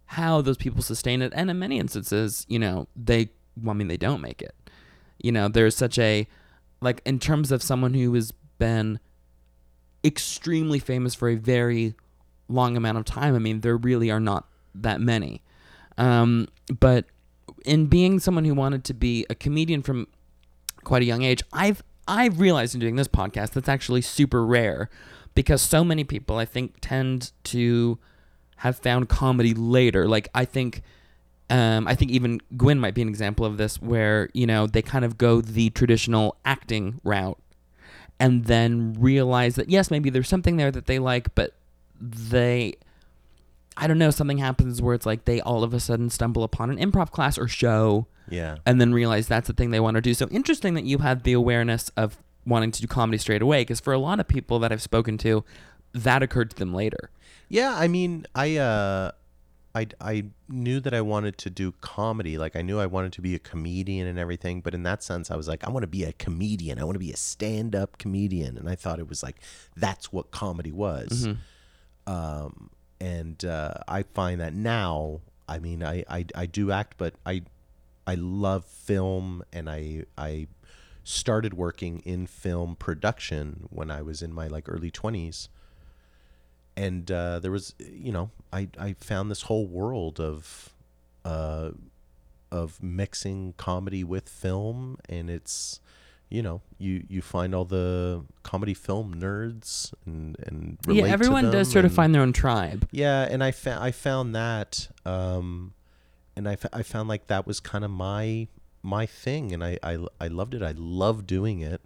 [0.07, 1.31] how those people sustain it.
[1.35, 3.29] And in many instances, you know, they,
[3.61, 4.55] well, I mean, they don't make it.
[5.21, 6.27] You know, there's such a,
[6.81, 8.99] like in terms of someone who has been
[10.03, 11.95] extremely famous for a very
[12.47, 13.35] long amount of time.
[13.35, 15.41] I mean, there really are not that many.
[15.97, 16.47] Um,
[16.79, 17.05] but
[17.65, 20.07] in being someone who wanted to be a comedian from
[20.87, 24.89] quite a young age, I've I've realized in doing this podcast that's actually super rare
[25.35, 27.99] because so many people I think tend to
[28.57, 30.07] have found comedy later.
[30.07, 30.81] Like I think
[31.49, 34.81] um, I think even Gwen might be an example of this, where you know they
[34.81, 37.37] kind of go the traditional acting route,
[38.19, 41.53] and then realize that yes, maybe there's something there that they like, but
[41.99, 42.75] they,
[43.75, 46.69] I don't know, something happens where it's like they all of a sudden stumble upon
[46.69, 48.57] an improv class or show, Yeah.
[48.65, 50.13] and then realize that's the thing they want to do.
[50.13, 53.79] So interesting that you had the awareness of wanting to do comedy straight away, because
[53.79, 55.43] for a lot of people that I've spoken to,
[55.93, 57.09] that occurred to them later.
[57.49, 57.73] Yeah.
[57.75, 59.11] I mean, I uh,
[59.73, 62.37] I I knew that I wanted to do comedy.
[62.37, 64.61] Like I knew I wanted to be a comedian and everything.
[64.61, 66.79] But in that sense, I was like, I want to be a comedian.
[66.79, 68.57] I want to be a stand-up comedian.
[68.57, 69.37] And I thought it was like
[69.75, 71.27] that's what comedy was.
[72.07, 77.13] um, and uh, I find that now, I mean, I, I, I do act, but
[77.25, 77.43] I
[78.07, 80.47] I love film, and I I
[81.03, 85.49] started working in film production when I was in my like early twenties,
[86.75, 90.73] and uh, there was you know I I found this whole world of
[91.25, 91.71] uh
[92.49, 95.81] of mixing comedy with film, and it's
[96.29, 101.11] you know you you find all the comedy film nerds and and relate yeah, to
[101.11, 102.87] everyone does sort of find their own tribe.
[102.91, 105.73] yeah, and I fa- I found that, um,
[106.37, 108.47] and I, I found like that was kind of my
[108.83, 110.61] my thing, and I, I I loved it.
[110.61, 111.81] I love doing it.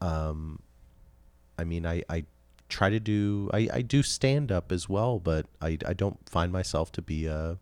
[0.00, 0.60] Um,
[1.58, 2.24] I mean, I I
[2.68, 6.52] try to do I I do stand up as well, but I I don't find
[6.52, 7.58] myself to be a,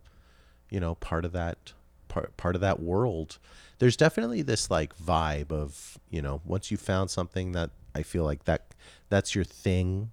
[0.70, 1.72] you know, part of that
[2.08, 3.38] part part of that world.
[3.78, 8.24] There's definitely this like vibe of you know once you found something that I feel
[8.24, 8.74] like that
[9.08, 10.10] that's your thing.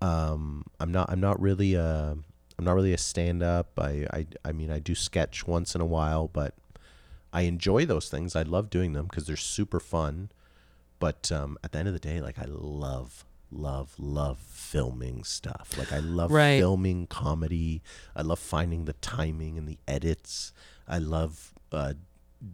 [0.00, 2.16] Um, I'm not I'm not really a
[2.58, 3.78] I'm not really a stand up.
[3.78, 6.54] I, I I mean I do sketch once in a while, but
[7.32, 8.36] I enjoy those things.
[8.36, 10.30] I love doing them because they're super fun.
[10.98, 15.74] But um, at the end of the day, like I love, love, love filming stuff.
[15.76, 16.58] Like I love Right.
[16.60, 17.82] filming comedy.
[18.14, 20.52] I love finding the timing and the edits.
[20.86, 21.94] I love uh,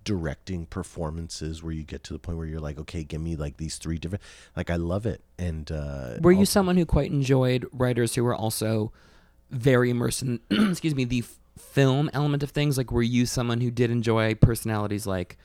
[0.05, 3.57] directing performances where you get to the point where you're like, okay, give me like
[3.57, 4.23] these three different.
[4.57, 5.23] Like I love it.
[5.39, 8.93] And uh, Were you also- someone who quite enjoyed writers who were also
[9.51, 12.77] very immersed in, excuse me, the f- film element of things?
[12.79, 15.37] Like, were you someone who did enjoy personalities like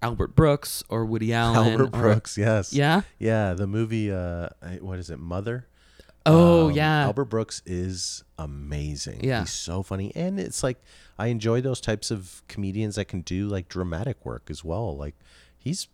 [0.00, 1.72] Albert Brooks or Woody Allen?
[1.72, 2.36] Albert or- Brooks?
[2.38, 2.72] Yes.
[2.72, 3.02] Yeah.
[3.18, 4.10] Yeah, the movie.
[4.12, 4.48] Uh,
[4.80, 5.18] what is it?
[5.18, 5.66] Mother.
[6.24, 7.02] Oh Um, yeah.
[7.04, 9.24] Albert Brooks is amazing.
[9.24, 9.40] Yeah.
[9.40, 10.12] He's so funny.
[10.14, 10.80] And it's like
[11.18, 14.96] I enjoy those types of comedians that can do like dramatic work as well.
[14.96, 15.16] Like
[15.58, 15.88] he's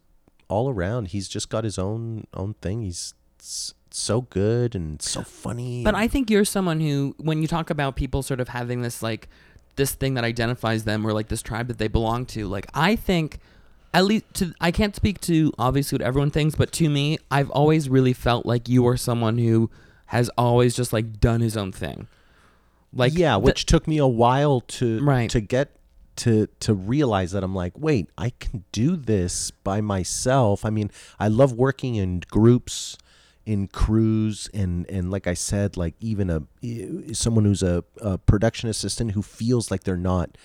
[0.48, 1.08] all around.
[1.08, 2.82] He's just got his own own thing.
[2.82, 5.82] He's s- so good and so funny.
[5.84, 8.82] But and- I think you're someone who, when you talk about people sort of having
[8.82, 9.28] this like
[9.76, 12.96] this thing that identifies them or like this tribe that they belong to, like I
[12.96, 13.38] think
[13.94, 17.50] at least to I can't speak to obviously what everyone thinks, but to me, I've
[17.50, 19.70] always really felt like you are someone who
[20.06, 22.06] has always just like done his own thing.
[22.92, 25.28] Like yeah, which took me a while to Right.
[25.30, 25.76] to get
[26.16, 30.64] to to realize that I'm like, wait, I can do this by myself.
[30.64, 32.96] I mean, I love working in groups,
[33.48, 38.68] in crews, and and like I said, like even a someone who's a, a production
[38.68, 40.36] assistant who feels like they're not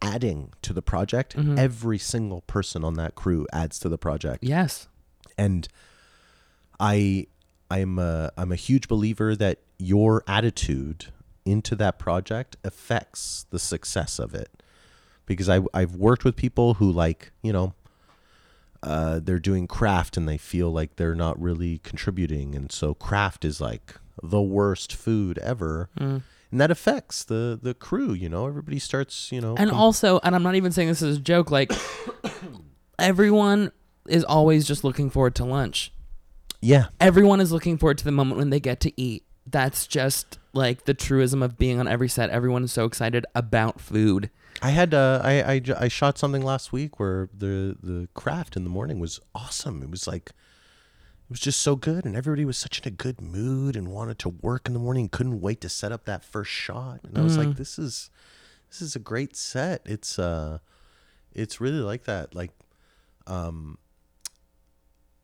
[0.00, 1.34] adding to the project.
[1.36, 1.58] Mhm.
[1.58, 4.86] Every single person on that crew adds to the project yes.
[5.36, 5.66] and
[6.78, 7.26] I
[7.72, 11.06] I'm a I'm a huge believer that your attitude
[11.44, 14.62] into that project affects the success of it
[15.26, 17.74] because I I've worked with people who like you know
[18.84, 23.44] uh, they're doing craft and they feel like they're not really contributing and so craft
[23.44, 26.22] is like the worst food ever Mm.
[26.52, 30.20] and that affects the the crew you know everybody starts you know And com- also,
[30.22, 31.72] and I'm not even saying this as a joke, like
[32.98, 33.72] everyone
[34.08, 35.92] is always just looking forward to lunch.
[36.60, 39.24] yeah everyone is looking forward to the moment when they get to eat.
[39.46, 42.30] That's just like the truism of being on every set.
[42.30, 44.30] Everyone is so excited about food.
[44.62, 48.64] I had uh, I, I I shot something last week where the the craft in
[48.64, 49.82] the morning was awesome.
[49.82, 53.20] It was like it was just so good, and everybody was such in a good
[53.20, 55.08] mood and wanted to work in the morning.
[55.08, 58.10] Couldn't wait to set up that first shot, and I was like, this is
[58.68, 59.82] this is a great set.
[59.84, 60.58] It's uh,
[61.32, 62.34] it's really like that.
[62.34, 62.50] Like,
[63.26, 63.78] um,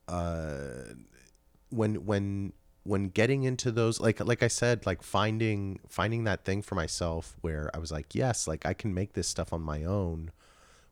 [0.08, 0.94] uh,
[1.70, 6.62] when when when getting into those like like I said like finding finding that thing
[6.62, 9.84] for myself where I was like yes like I can make this stuff on my
[9.84, 10.30] own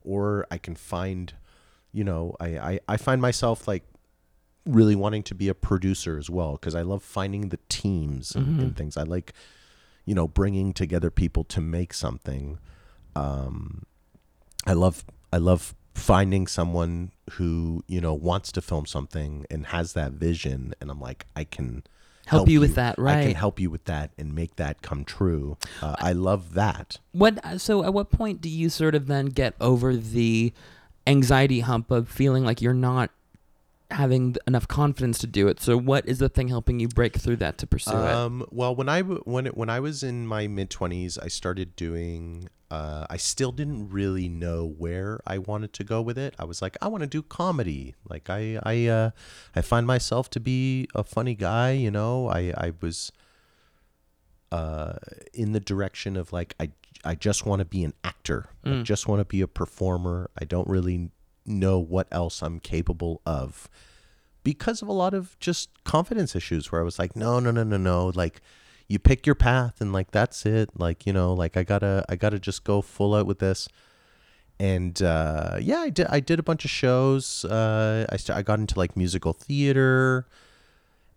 [0.02, 1.32] or I can find
[1.92, 3.84] you know I I, I find myself like
[4.66, 8.60] really wanting to be a producer as well because I love finding the teams and,
[8.60, 8.96] and things.
[8.96, 9.32] I like
[10.04, 12.58] you know bringing together people to make something.
[13.16, 13.84] Um
[14.66, 19.92] I love I love finding someone who you know wants to film something and has
[19.92, 21.82] that vision and I'm like I can
[22.28, 25.04] Help you with that, right I can help you with that and make that come
[25.04, 25.56] true.
[25.80, 26.98] Uh, I love that.
[27.12, 30.52] What so at what point do you sort of then get over the
[31.06, 33.10] anxiety hump of feeling like you're not
[33.90, 35.58] having enough confidence to do it?
[35.60, 38.10] So what is the thing helping you break through that to pursue it?
[38.10, 41.76] Um, well, when I when it, when I was in my mid twenties, I started
[41.76, 42.50] doing.
[42.70, 46.34] Uh, I still didn't really know where I wanted to go with it.
[46.38, 47.94] I was like, I want to do comedy.
[48.08, 49.10] Like I I uh,
[49.56, 51.70] I find myself to be a funny guy.
[51.72, 53.10] You know, I I was
[54.50, 54.94] uh,
[55.32, 56.70] in the direction of like I
[57.04, 58.50] I just want to be an actor.
[58.64, 58.84] I Mm.
[58.84, 60.30] just want to be a performer.
[60.40, 61.10] I don't really
[61.46, 63.68] know what else I'm capable of
[64.44, 67.62] because of a lot of just confidence issues where I was like, no, no, no,
[67.62, 68.12] no, no.
[68.14, 68.40] Like
[68.88, 70.70] you pick your path and like that's it.
[70.78, 73.68] Like, you know, like I gotta I gotta just go full out with this.
[74.58, 77.44] And uh, yeah, I did I did a bunch of shows.
[77.44, 80.26] Uh, I st- I got into like musical theater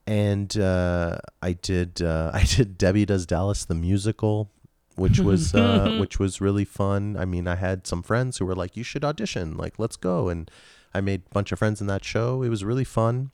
[0.08, 4.50] and uh, I did uh, I did Debbie Does Dallas the musical,
[4.96, 7.16] which was uh, which was really fun.
[7.18, 10.30] I mean, I had some friends who were like, "You should audition, like let's go,"
[10.30, 10.50] and
[10.94, 12.44] I made a bunch of friends in that show.
[12.44, 13.32] It was really fun.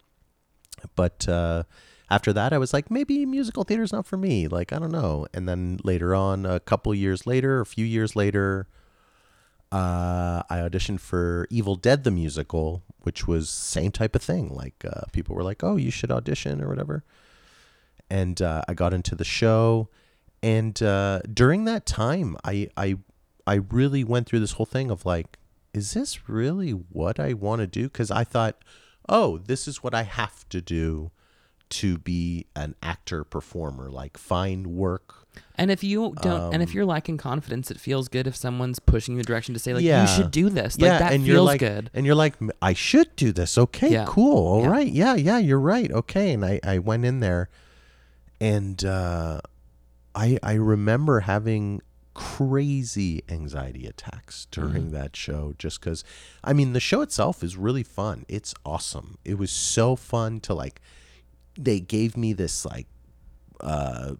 [0.95, 1.63] But uh,
[2.09, 4.47] after that, I was like, maybe musical theater is not for me.
[4.47, 5.27] Like I don't know.
[5.33, 8.67] And then later on, a couple years later, a few years later,
[9.71, 14.49] uh, I auditioned for Evil Dead the musical, which was same type of thing.
[14.49, 17.03] Like uh, people were like, "Oh, you should audition or whatever,"
[18.09, 19.89] and uh, I got into the show.
[20.41, 22.97] And uh, during that time, I I
[23.45, 25.37] I really went through this whole thing of like,
[25.73, 27.83] is this really what I want to do?
[27.83, 28.63] Because I thought,
[29.09, 31.11] oh, this is what I have to do
[31.69, 33.89] to be an actor performer.
[33.89, 38.07] Like find work And if you don't, and if Um, you're lacking confidence, it feels
[38.07, 40.01] good if someone's pushing you in a direction to say like, Yeah.
[40.01, 40.79] you should do this.
[40.79, 41.91] Like that and feels you're like, good.
[41.93, 43.55] And you're like, I should do this.
[43.57, 44.05] Okay, Yeah.
[44.07, 44.47] cool.
[44.47, 44.69] All Yeah.
[44.69, 44.87] right.
[44.91, 45.91] Yeah, yeah, you're right.
[45.91, 46.33] Okay.
[46.33, 47.49] And I, I went in there
[48.41, 49.41] and uh,
[50.15, 51.81] I I remember having
[52.13, 54.91] crazy anxiety attacks during Mm-hmm.
[54.93, 56.03] that show just because
[56.43, 58.25] I mean the show itself is really fun.
[58.27, 59.17] It's awesome.
[59.23, 60.81] It was so fun to like
[61.57, 62.87] they gave me this like
[63.61, 64.13] uh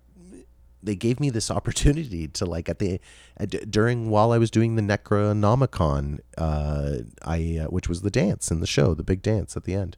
[0.84, 3.00] they gave me this opportunity to like at the
[3.38, 8.52] at, during while I was doing the Necronomicon, uh, I uh, which was the dance
[8.52, 9.98] in the show, the big dance at the end.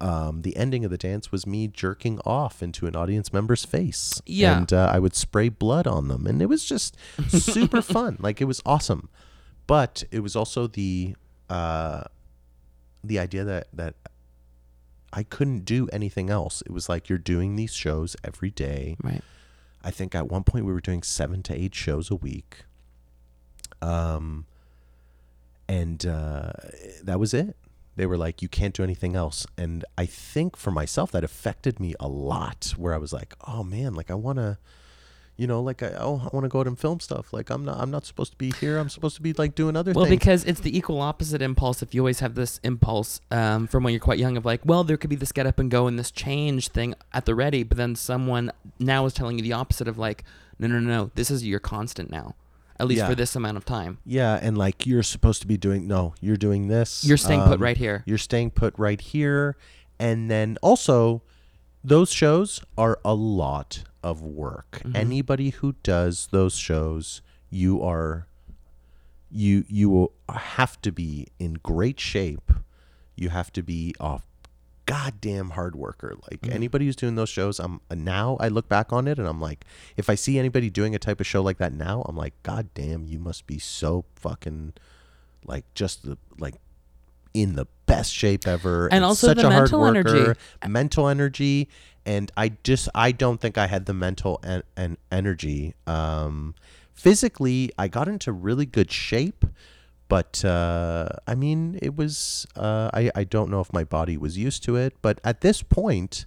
[0.00, 4.20] Um, the ending of the dance was me jerking off into an audience member's face,
[4.26, 4.58] Yeah.
[4.58, 6.96] and uh, I would spray blood on them, and it was just
[7.28, 8.16] super fun.
[8.18, 9.08] Like it was awesome,
[9.68, 11.14] but it was also the
[11.48, 12.02] uh,
[13.04, 13.94] the idea that that
[15.12, 16.62] I couldn't do anything else.
[16.62, 18.96] It was like you're doing these shows every day.
[19.02, 19.22] Right.
[19.84, 22.64] I think at one point we were doing seven to eight shows a week.
[23.80, 24.46] Um,
[25.68, 26.52] and uh,
[27.02, 27.56] that was it.
[27.96, 29.46] They were like, you can't do anything else.
[29.58, 32.72] And I think for myself, that affected me a lot.
[32.76, 34.58] Where I was like, oh man, like I want to,
[35.36, 37.32] you know, like I, oh, I want to go out and film stuff.
[37.32, 38.78] Like I'm not, I'm not supposed to be here.
[38.78, 40.10] I'm supposed to be like doing other Well, things.
[40.10, 41.82] Well because it's the equal opposite impulse.
[41.82, 44.84] If you always have this impulse um, from when you're quite young of like, well,
[44.84, 47.62] there could be this get up and go and this change thing at the ready,
[47.62, 50.22] but then someone now is telling you the opposite of like,
[50.58, 52.34] no, no, no, no, this is your constant now,
[52.78, 53.08] at least Yeah.
[53.08, 53.98] for this amount of time.
[54.04, 57.04] yeah, and like you're supposed to be doing no, you're doing this.
[57.04, 58.02] You're staying put Um, right here.
[58.06, 59.56] You're staying put right here.
[59.98, 61.22] And then also,
[61.82, 64.82] those shows are a lot of work.
[64.84, 64.96] Mhm.
[64.96, 68.26] Anybody who does those shows, you are
[69.30, 72.52] you you will have to be in great shape.
[73.16, 74.20] You have to be a
[74.84, 76.14] goddamn hard worker.
[76.30, 76.52] Like Mhm.
[76.54, 79.64] anybody who's doing those shows, I'm now I look back on it and I'm like,
[79.96, 83.06] if I see anybody doing a type of show like that now, I'm like, goddamn,
[83.06, 84.74] you must be so fucking
[85.44, 86.56] like just the like
[87.34, 88.88] in the best shape ever.
[88.92, 90.40] And also such the a hard mental worker, energy.
[90.68, 91.68] mental energy.
[92.04, 95.74] And i just i don't think i had the mental and en- energy.
[95.86, 96.54] Um
[96.94, 99.44] physically i got into really good shape
[100.08, 104.36] but uh i mean it was uh i i don't know if my body was
[104.36, 106.26] used to it but at this point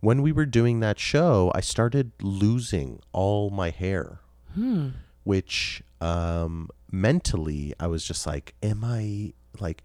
[0.00, 4.20] when we were doing that show i started losing all my hair.
[4.54, 4.90] Hmm.
[5.24, 9.82] which um mentally i was just like am i like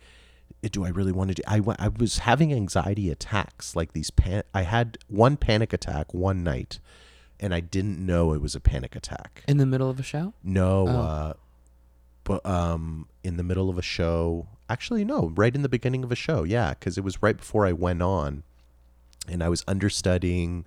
[0.72, 4.44] do i really want to do I, I was having anxiety attacks like these pan
[4.54, 6.80] i had one panic attack one night
[7.40, 10.34] and i didn't know it was a panic attack In the middle of a show?
[10.44, 10.92] no Oh.
[10.92, 11.34] uh
[12.26, 16.12] but um in the middle of a show actually no right in the beginning of
[16.12, 18.44] a show yeah because it was right before i went on
[19.30, 20.66] and i was understudying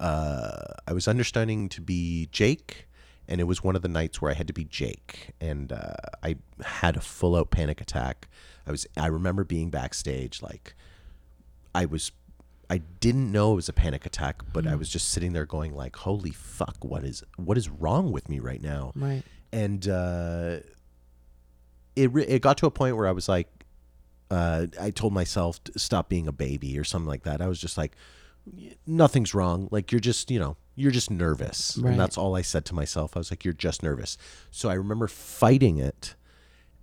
[0.00, 2.86] uh i was understudying to be jake
[3.28, 5.92] and it was one of the nights where i had to be jake and uh
[6.22, 8.28] i had a full out panic attack
[8.70, 10.74] i was i remember being backstage like
[11.74, 12.12] i was
[12.68, 15.74] i didn't know it was a panic attack but i was just sitting there going
[15.74, 19.22] like holy fuck what is what is wrong with me right now Right.
[19.52, 20.58] and uh,
[21.96, 23.48] it re- it got to a point where I was like,
[24.30, 27.42] uh, I told myself to stop being a baby or something like that.
[27.42, 27.96] I was just like,
[28.86, 29.68] nothing's wrong.
[29.72, 31.90] Like you're just you know you're just nervous, Right.
[31.90, 33.16] and that's all I said to myself.
[33.16, 34.16] I was like, you're just nervous.
[34.52, 36.14] So I remember fighting it,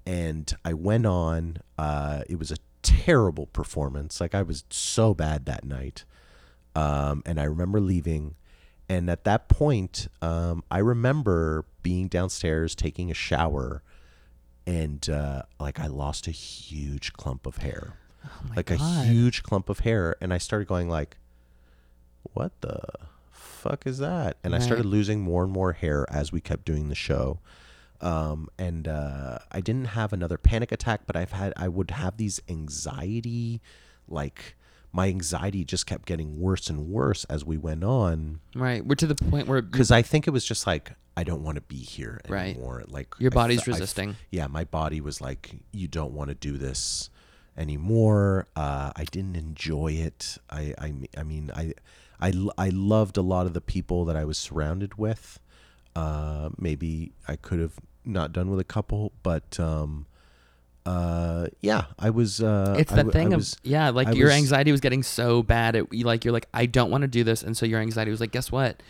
[0.07, 1.57] and I went on.
[1.77, 4.21] Uh, it was a terrible performance.
[4.21, 6.05] Like I was so bad that night.
[6.75, 8.35] Um, and I remember leaving.
[8.87, 13.83] And at that point, um, I remember being downstairs taking a shower,
[14.65, 19.67] and uh, like I lost a huge clump of hair, Oh like a huge clump
[19.67, 21.17] of hair, and I started going like,
[22.33, 22.79] "What the
[23.29, 26.87] fuck is that?" And I started losing more and more hair as we kept doing
[26.87, 27.39] the show.
[28.01, 32.17] Um, and uh, I didn't have another panic attack, but I've had I would have
[32.17, 33.61] these anxiety,
[34.07, 34.55] like
[34.93, 38.85] my anxiety just kept getting worse and worse as we went on Right.
[38.85, 41.55] We're to the point where because I think it was just like I don't want
[41.55, 42.51] to be here Right.
[42.55, 42.83] anymore.
[42.87, 44.15] Like your body's f- resisting.
[44.31, 47.09] yeah, my body was like, you don't want to do this
[47.57, 48.47] anymore.
[48.55, 50.37] Uh, I didn't enjoy it.
[50.49, 51.73] I, I, I mean, I,
[52.21, 55.39] I, I loved a lot of the people that I was surrounded with.
[55.95, 57.73] Uh, maybe I could have
[58.07, 60.05] not done with a couple, but um,
[60.85, 62.41] uh, yeah, I was.
[62.41, 65.43] Uh, It's I thing I of yeah, like I your was- anxiety was getting so
[65.43, 65.75] bad.
[65.75, 68.11] It, you like you're like I don't want to do this, and so your anxiety
[68.11, 68.81] was like, guess what?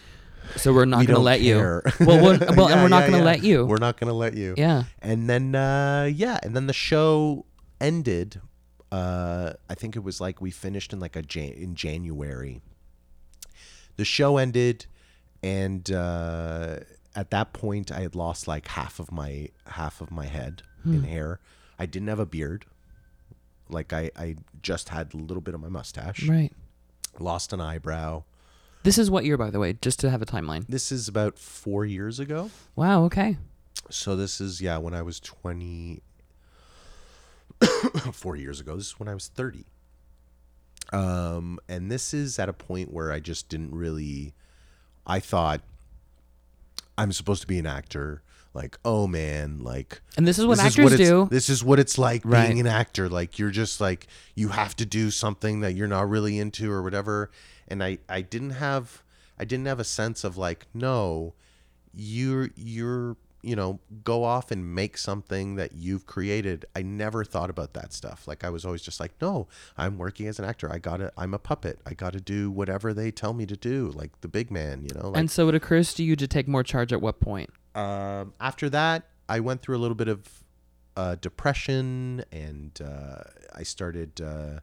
[0.55, 1.81] So we're not we going to let care.
[1.99, 2.05] you.
[2.05, 2.21] Well,
[2.55, 3.23] well, Yeah, and we're not yeah, going to yeah.
[3.23, 3.65] let you.
[3.65, 4.53] We're not gonna let you.
[4.57, 4.83] yeah.
[5.01, 7.45] And then uh, yeah, and then the show
[7.81, 8.39] ended.
[8.91, 12.61] Uh, I think it was like we finished in like a Jan- in January.
[13.97, 14.85] The show ended,
[15.43, 16.77] and uh,
[17.17, 21.03] at that point, I had lost like half of my half of my head in
[21.03, 21.39] hair.
[21.79, 22.65] I didn't have a beard.
[23.69, 26.29] Like I, I just had a little bit of my mustache.
[26.29, 26.53] Right.
[27.19, 28.23] Lost an eyebrow.
[28.83, 30.65] This is what year, by the way, just to have a timeline.
[30.67, 32.51] This is about four years ago.
[32.75, 33.03] Wow.
[33.05, 33.37] Okay.
[33.89, 36.03] So this is yeah when I was twenty.
[38.13, 38.75] Four years ago.
[38.75, 39.65] This is when I was thirty.
[40.93, 44.35] Um, and this is at a point where I just didn't really.
[45.07, 45.61] I thought
[46.97, 48.23] I'm supposed to be an actor.
[48.53, 51.27] Like, oh man, like And this is what this actors it's- do.
[51.29, 52.47] This is what it's like Right.
[52.47, 53.07] being an actor.
[53.07, 56.81] Like you're just like you have to do something that you're not really into or
[56.81, 57.29] whatever.
[57.67, 59.03] And I I didn't have
[59.37, 61.35] I didn't have a sense of like no,
[61.93, 66.65] you're you're you know go off and make something that you've created.
[66.75, 68.27] I never thought about that stuff.
[68.27, 70.71] Like I was always just like no, I'm working as an actor.
[70.71, 71.79] I got to I'm a puppet.
[71.85, 73.91] I got to do whatever they tell me to do.
[73.95, 75.09] Like the big man, you know.
[75.09, 77.49] Like, and so it occurs to you to take more charge at what point?
[77.77, 80.43] um, after that, I went through a little bit of
[80.95, 83.23] uh, depression, and uh,
[83.55, 84.19] I started.
[84.19, 84.59] Uh,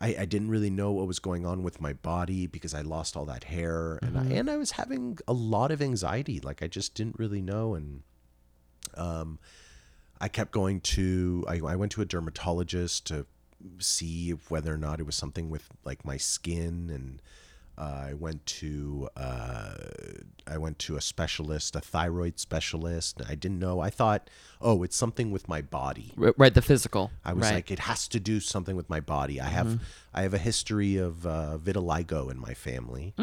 [0.00, 3.16] I, I didn't really know what was going on with my body because I lost
[3.16, 6.40] all that hair, and I, and I was having a lot of anxiety.
[6.40, 8.02] Like I just didn't really know, and
[8.94, 9.38] um,
[10.20, 11.44] I kept going to.
[11.48, 13.26] I, I went to a dermatologist to
[13.78, 17.20] see whether or not it was something with like my skin and
[17.78, 19.74] uh, I went to uh,
[20.46, 23.22] I went to a specialist, a thyroid specialist.
[23.28, 23.80] I didn't know.
[23.80, 24.28] I thought,
[24.60, 26.12] oh, it's something with my body.
[26.16, 26.52] Right.
[26.52, 27.12] The physical.
[27.24, 27.54] I was right.
[27.54, 29.40] like, it has to do something with my body.
[29.40, 29.80] I have
[30.12, 33.14] I have a history of uh, vitiligo in my family.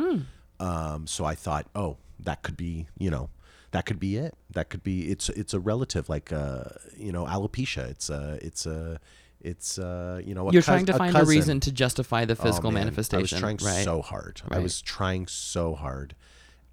[0.59, 3.29] Um, so I thought, oh, that could be, you know,
[3.71, 4.35] that could be it.
[4.51, 5.11] That could be.
[5.11, 6.63] It's it's a relative like uh,
[6.95, 7.89] you know, alopecia.
[7.89, 9.01] It's a it's a
[9.41, 11.35] it's uh, you know, a You're trying to find a, cousin.
[11.35, 13.43] reason to justify the Oh, physical man, manifestation.
[13.43, 13.83] I was trying right.
[13.83, 14.41] so hard.
[14.49, 16.15] I was trying so hard,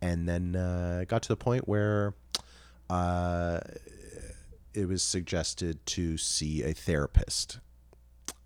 [0.01, 2.15] and then uh, got to the point where
[2.91, 3.61] uh,
[4.75, 7.59] it was suggested to see a therapist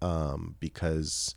[0.02, 1.34] um, because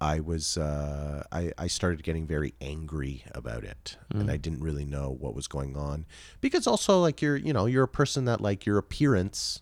[0.00, 4.32] I was uh, I, I started getting very angry about it, and Mm.
[4.32, 6.06] I didn't really know what was going on
[6.40, 9.60] because also like you're you know you're a person that like your appearance.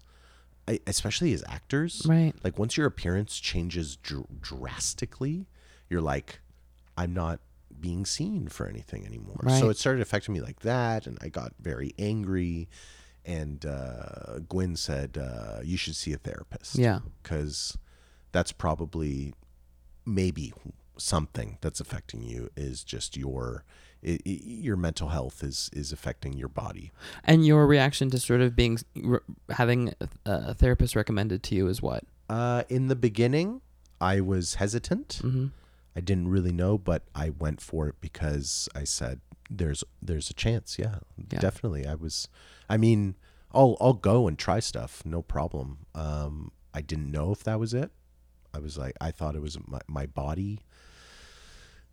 [0.69, 2.33] I- Especially as actors, Right.
[2.45, 5.47] like once your appearance changes dr- drastically,
[5.91, 6.41] you're like,
[6.97, 7.41] I'm not
[7.81, 9.41] being seen for anything anymore.
[9.59, 12.69] So it started affecting me like that, and I got very angry.
[13.25, 17.01] And uh, Gwen said, uh, "You should see a therapist." Yeah.
[17.23, 17.77] because
[18.33, 19.35] that's probably
[20.05, 20.53] maybe
[20.97, 23.65] something that's affecting you is just your
[24.07, 26.93] i i your mental health is is affecting your body.
[27.25, 28.79] And your reaction to sort of being
[29.51, 30.09] having a,
[30.51, 32.05] a therapist recommended to you is what?
[32.29, 33.61] Uh, in the beginning,
[34.01, 35.21] I was hesitant.
[35.23, 35.47] Mm-hmm.
[35.95, 40.35] I didn't really know, but I went for it because I said there's there's a
[40.35, 40.79] chance.
[40.79, 40.97] Yeah,
[41.31, 41.39] Yeah.
[41.41, 41.87] definitely.
[41.87, 42.29] I was.
[42.71, 43.17] I mean,
[43.53, 45.87] I'll I'll go and try stuff, no problem.
[45.95, 47.91] Um, I didn't know if that was it.
[48.55, 50.61] I was like, I thought it was my, my body.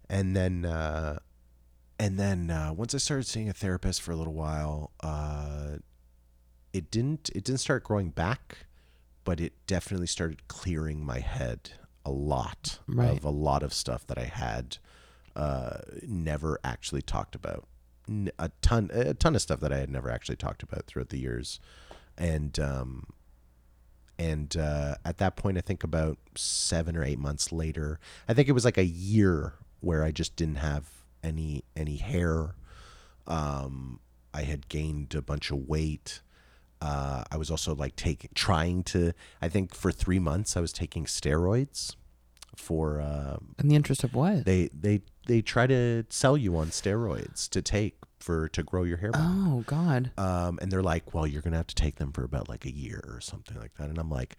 [0.09, 1.19] And then, uh,
[1.99, 5.77] and then uh, once I started seeing a therapist for a little while, uh,
[6.73, 8.65] it didn't it didn't start growing back,
[9.23, 11.71] but it definitely started clearing my head
[12.05, 13.09] a lot Right.
[13.17, 14.77] of a lot of stuff that I had
[15.35, 17.67] uh, never actually talked about.
[18.39, 21.19] A ton, a ton of stuff that I had never actually talked about throughout the
[21.19, 21.59] years,
[22.17, 23.05] and um,
[24.17, 28.49] and uh, at that point, I think about seven or eight months later, I think
[28.49, 30.89] it was like a year where I just didn't have
[31.23, 32.55] any any hair.
[33.27, 33.99] Um,
[34.33, 36.21] I had gained a bunch of weight.
[36.81, 39.13] Uh, I was also like taking, trying to.
[39.41, 41.95] I think for three months I was taking steroids.
[42.55, 44.43] For uh, In the interest of what?
[44.45, 48.97] they they they try to sell you on steroids to take for to grow your
[48.97, 49.21] hair back.
[49.23, 50.11] oh God.
[50.17, 52.71] Um, and they're like, well, you're gonna have to take them for about like a
[52.73, 53.87] year or something like that.
[53.89, 54.35] And I'm like,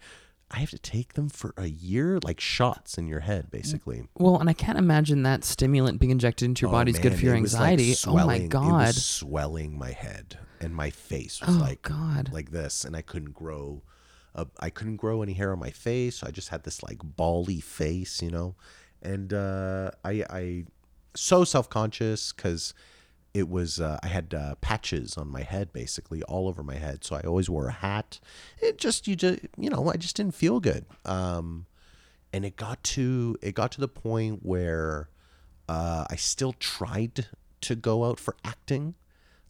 [0.53, 4.03] I have to take them for a year, like shots in your head, basically.
[4.17, 7.23] Well, and I can't imagine that stimulant being injected into your Oh, body's good for
[7.23, 7.91] your was, like, anxiety.
[8.05, 8.71] oh my swelling- It God.
[8.87, 12.31] was swelling my head, and my face was Oh like God.
[12.33, 13.81] like this, and I couldn't grow.
[14.35, 16.17] Uh, I couldn't grow any hair on my face.
[16.17, 18.55] So I just had this like bally face, you know.
[19.01, 20.65] And uh, I, I,
[21.15, 22.73] so self conscious because
[23.33, 27.03] it was uh, I had uh, patches on my head, basically all over my head.
[27.03, 28.19] So I always wore a hat.
[28.59, 30.85] It just you just you know I just didn't feel good.
[31.05, 31.65] Um,
[32.33, 35.09] and it got to it got to the point where
[35.69, 37.27] uh, I still tried
[37.61, 38.95] to go out for acting.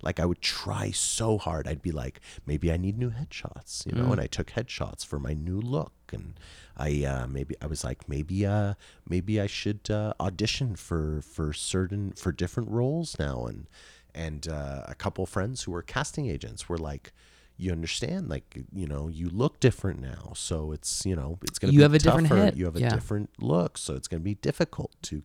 [0.04, 1.68] Like I would try so hard.
[1.68, 4.12] I'd be like, maybe I need new headshots, you know.
[4.12, 6.40] And I took headshots for my new look, and
[6.78, 8.74] I uh, maybe I was like, maybe uh,
[9.08, 13.46] maybe I should uh, audition for for certain for different roles now.
[13.46, 13.68] And
[14.14, 17.14] and uh, a couple friends who were casting agents were like,
[17.58, 21.74] you understand, like you know, you look different now, so it's you know, it's gonna
[21.74, 22.90] You be have a different hit, You have a yeah.
[22.90, 25.22] different look, so it's gonna be difficult to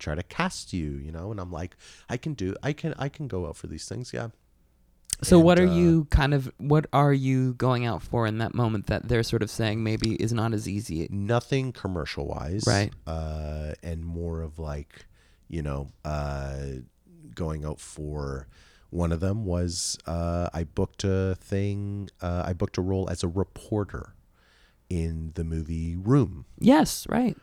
[0.00, 1.30] try to cast you, you know.
[1.30, 1.76] And I'm like,
[2.08, 4.28] I can do, I can, I can go out for these things, yeah.
[5.22, 8.54] So what are uh, you kind of what are you going out for in that
[8.54, 11.06] moment that they're sort of saying maybe is not as easy?
[11.10, 12.90] nothing commercial wise Right.
[13.06, 15.04] uh and more of like
[15.46, 16.56] you know uh
[17.34, 18.46] going out for
[18.88, 23.22] one of them was uh i booked a thing uh i booked a role as
[23.22, 24.14] a reporter
[24.88, 27.36] in the movie room Yes, right.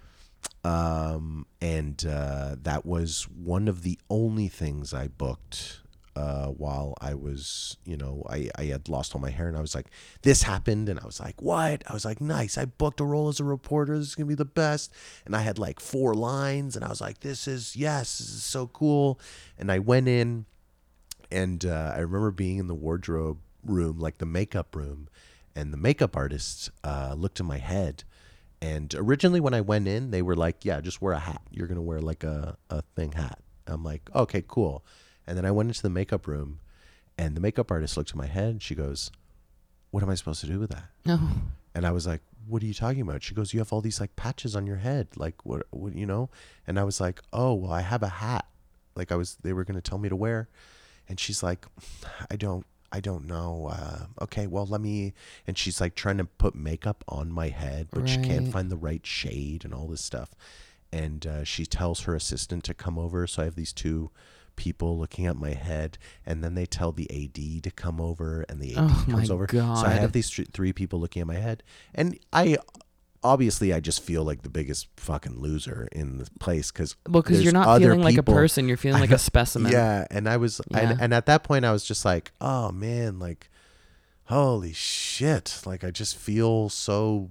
[0.63, 5.81] Um, and uh, that was one of the only things I booked
[6.17, 9.61] uh, while I was, you know, I, I had lost all my hair, and I
[9.61, 9.85] was like,
[10.23, 11.83] this happened, and I was like, what?
[11.87, 13.97] I was like, nice, I booked a role as a reporter.
[13.97, 14.91] This is gonna be the best,
[15.25, 18.43] and I had like four lines, and I was like, this is yes, this is
[18.43, 19.19] so cool,
[19.59, 20.45] and I went in,
[21.31, 25.09] and uh, I remember being in the wardrobe room, like the makeup room,
[25.55, 28.03] and the makeup artist uh, looked in my head.
[28.61, 31.41] And originally, when I went in, they were like, "Yeah, just wear a hat.
[31.51, 34.83] You're gonna wear like a a thing hat." I'm like, "Okay, cool."
[35.27, 36.59] And then I went into the makeup room,
[37.17, 38.49] and the makeup artist looked at my head.
[38.49, 39.11] and She goes,
[39.91, 41.19] "What am I supposed to do with that?" No.
[41.75, 43.99] And I was like, "What are you talking about?" She goes, "You have all these
[43.99, 46.29] like patches on your head, like what, what, you know?"
[46.65, 48.45] And I was like, "Oh, well, I have a hat.
[48.95, 50.49] Like I was, they were gonna tell me to wear."
[51.07, 51.67] And she's like,
[52.31, 53.69] "I don't, I don't know.
[53.71, 55.13] Uh, okay, well, let me."
[55.45, 58.77] And she's like trying to put makeup on my head, but she can't find the
[58.77, 60.31] right shade and all this stuff.
[60.91, 63.27] And uh, she tells her assistant to come over.
[63.27, 64.09] So I have these two
[64.55, 68.59] people looking at my head, and then they tell the AD to come over, and
[68.61, 69.47] the AD Oh my comes over.
[69.51, 69.57] So
[69.87, 71.63] I have these thr- three people looking at my head,
[71.93, 72.57] and I
[73.27, 77.43] obviously I just feel like the biggest fucking loser in the place because Well, because
[77.43, 79.71] you're not feeling like a person, you're feeling like a specimen.
[79.71, 80.95] Yeah, and I was, Yeah.
[80.99, 83.49] and at that point I was just like, oh man, like,
[84.25, 87.29] holy shit, like I just feel so.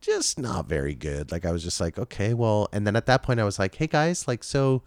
[0.00, 1.32] Just not very good.
[1.32, 3.74] Like I was just like, okay, well, and then at that point I was like,
[3.74, 4.82] hey guys, like, so,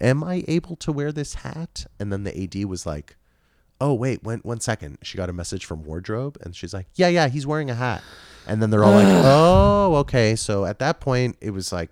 [0.00, 1.86] am I able to wear this hat?
[1.98, 3.16] And then the AD was like,
[3.80, 4.98] oh wait, one one second.
[5.02, 8.02] She got a message from wardrobe, and she's like, yeah, yeah, he's wearing a hat.
[8.46, 10.36] And then they're all like, oh, okay.
[10.36, 11.90] So at that point, it was like,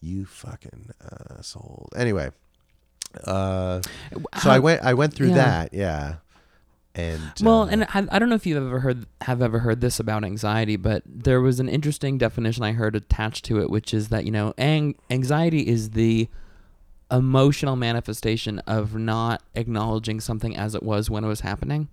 [0.00, 0.90] you fucking
[1.38, 1.88] asshole.
[1.96, 2.30] Anyway,
[3.24, 3.80] uh,
[4.40, 5.34] so I went, I went through yeah.
[5.34, 6.16] that, yeah.
[6.94, 9.82] And Well, uh, and I, I don't know if you've ever heard have ever heard
[9.82, 13.92] this about anxiety, but there was an interesting definition I heard attached to it, which
[13.92, 16.28] is that you know, ang- anxiety is the
[17.10, 21.88] emotional manifestation of not acknowledging something as it was when it was happening.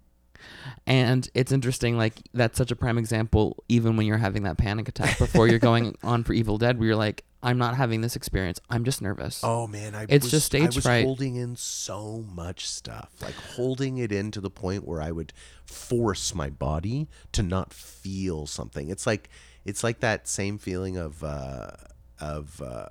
[0.85, 3.63] And it's interesting, like that's such a prime example.
[3.69, 6.87] Even when you're having that panic attack before you're going on for Evil Dead, where
[6.87, 8.59] you're like, "I'm not having this experience.
[8.69, 11.05] I'm just nervous." Oh man, I It's was, just stage I was fright.
[11.05, 15.31] holding in so much stuff, like holding it in to the point where I would
[15.65, 18.89] force my body to not feel something.
[18.89, 19.29] It's like
[19.63, 21.71] it's like that same feeling of uh,
[22.19, 22.87] of uh,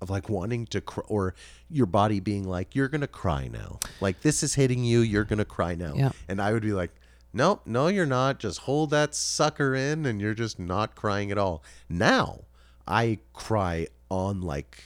[0.00, 1.34] of like wanting to cry, or
[1.68, 5.44] your body being like, "You're gonna cry now." Like this is hitting you, you're gonna
[5.44, 5.94] cry now.
[5.94, 6.12] Yeah.
[6.28, 6.92] And I would be like,
[7.32, 8.38] "Nope, no, you're not.
[8.38, 12.44] Just hold that sucker in, and you're just not crying at all." Now
[12.86, 14.82] I cry on like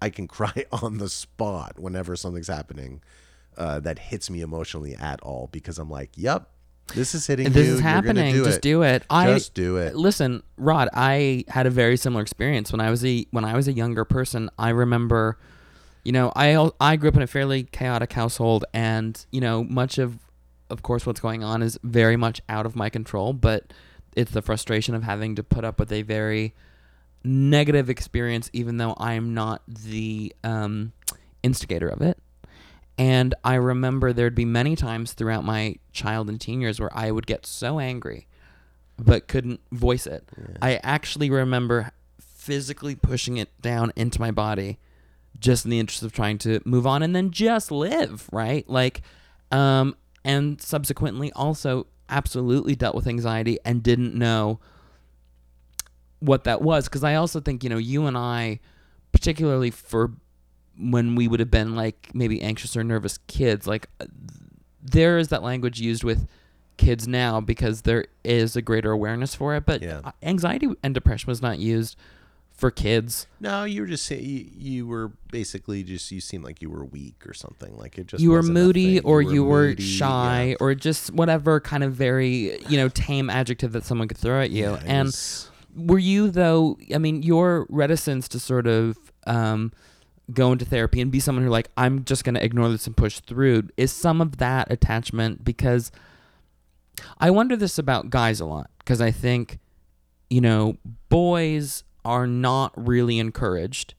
[0.00, 3.02] I can cry on the spot whenever something's happening
[3.56, 6.48] uh, that hits me emotionally at all because I'm like, "Yep,
[6.94, 7.74] this is hitting this you.
[7.74, 8.32] is happening.
[8.34, 8.62] do Just it.
[8.62, 9.04] do it.
[9.10, 13.04] I Just do it." Listen, Rod, I had a very similar experience when I was
[13.04, 14.50] a when I was a younger person.
[14.58, 15.38] I remember,
[16.04, 19.98] you know, I I grew up in a fairly chaotic household, and you know, much
[19.98, 20.18] of
[20.68, 23.32] of course what's going on is very much out of my control.
[23.32, 23.72] But
[24.16, 26.54] it's the frustration of having to put up with a very
[27.22, 30.92] negative experience, even though I am not the um,
[31.42, 32.18] instigator of it.
[33.00, 37.10] And I remember there'd be many times throughout my child and teen years where I
[37.10, 38.26] would get so angry
[38.98, 40.28] but couldn't voice it.
[40.60, 44.78] I actually remember physically pushing it down into my body
[45.38, 48.68] just in the interest of trying to move on and then just live, right?
[48.68, 49.00] Like
[49.50, 54.60] um and subsequently also absolutely dealt with anxiety and didn't know
[56.18, 58.60] what that was because I also think, you know, you and I
[59.10, 60.12] particularly for
[60.80, 64.06] when we would have been like maybe anxious or nervous kids like uh,
[64.82, 66.26] there is that language used with
[66.76, 70.12] kids now because there is a greater awareness for it but Yeah.
[70.22, 71.96] anxiety and depression was not used
[72.52, 76.60] for kids No, you were just saying you, you were basically just you seemed like
[76.60, 77.74] you were weak or something.
[77.78, 80.56] Like it just you were moody or you were, moody, shy yeah.
[80.60, 84.50] or just whatever kind of very you know tame adjective that someone could throw at
[84.50, 89.72] you Yeah, and was- were you though i mean your reticence to sort of um,
[90.34, 92.96] go into therapy and be someone who like i'm just going to ignore this and
[92.96, 95.90] push through is some of that attachment because
[97.18, 99.58] i wonder this about guys a lot because i think
[100.28, 100.76] you know
[101.08, 103.94] boys are not really encouraged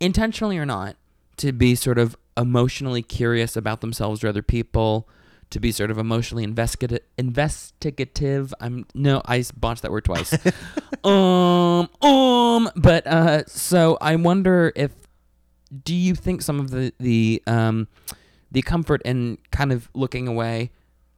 [0.00, 0.96] intentionally or not
[1.36, 5.08] to be sort of emotionally curious about themselves or other people
[5.50, 8.52] to be sort of emotionally investigative investigative.
[8.60, 10.36] I'm no i botched that word twice.
[11.04, 14.92] Um um but uh so i wonder if
[15.82, 17.88] do you think some of the the um
[18.50, 20.70] the comfort in kind of looking away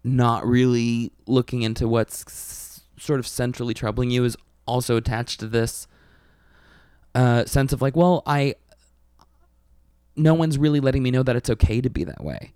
[0.04, 4.36] not really looking into what's sort of centrally troubling you is
[4.66, 5.86] also attached to this
[7.14, 8.54] uh sense of like well i
[10.16, 12.52] no one's really letting me know that it's okay to be that way.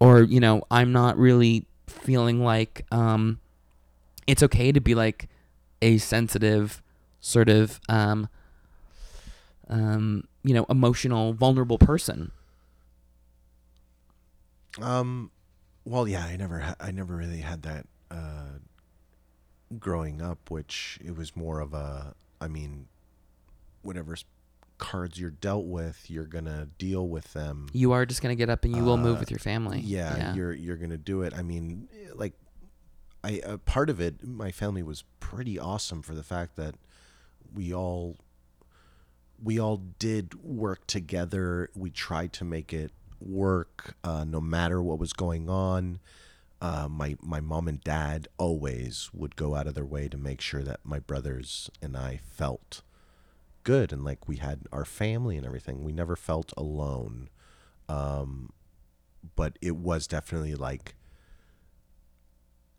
[0.00, 3.38] Or you know i'm not really feeling like um
[4.26, 5.28] it's okay to be like
[5.80, 6.82] a sensitive
[7.20, 8.28] sort of um
[9.68, 12.30] um you know emotional vulnerable person
[14.80, 15.30] Um,
[15.84, 18.58] well, yeah, I never, ha- I never really had that uh,
[19.78, 20.50] growing up.
[20.50, 22.86] Which it was more of a, I mean,
[23.82, 24.16] whatever
[24.78, 27.68] cards you're dealt with, you're gonna deal with them.
[27.72, 29.80] you are just going to get up and you will move Uh, with your family
[29.80, 31.34] Yeah, you're you're gonna do it.
[31.36, 32.32] I mean, like,
[33.22, 36.74] I a part of it, my family was pretty awesome for the fact that
[37.54, 38.16] we all
[39.42, 41.68] we all did work together.
[41.74, 46.00] We tried to make it work, uh, no matter what was going on.
[46.60, 50.40] Uh, my my mom and dad always would go out of their way to make
[50.40, 52.82] sure that my brothers and I felt
[53.64, 55.82] good and like we had our family and everything.
[55.82, 57.28] We never felt alone.
[57.88, 58.52] Um,
[59.36, 60.94] but it was definitely like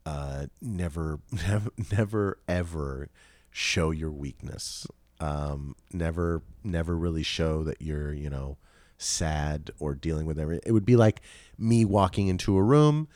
[0.06, 3.10] uh, never, never, never, ever
[3.52, 4.88] show your weakness.
[5.20, 8.58] Um, never, never really show that you're, you know,
[8.98, 10.64] sad or dealing with everything.
[10.66, 11.22] It would be like
[11.58, 13.08] me walking into a room,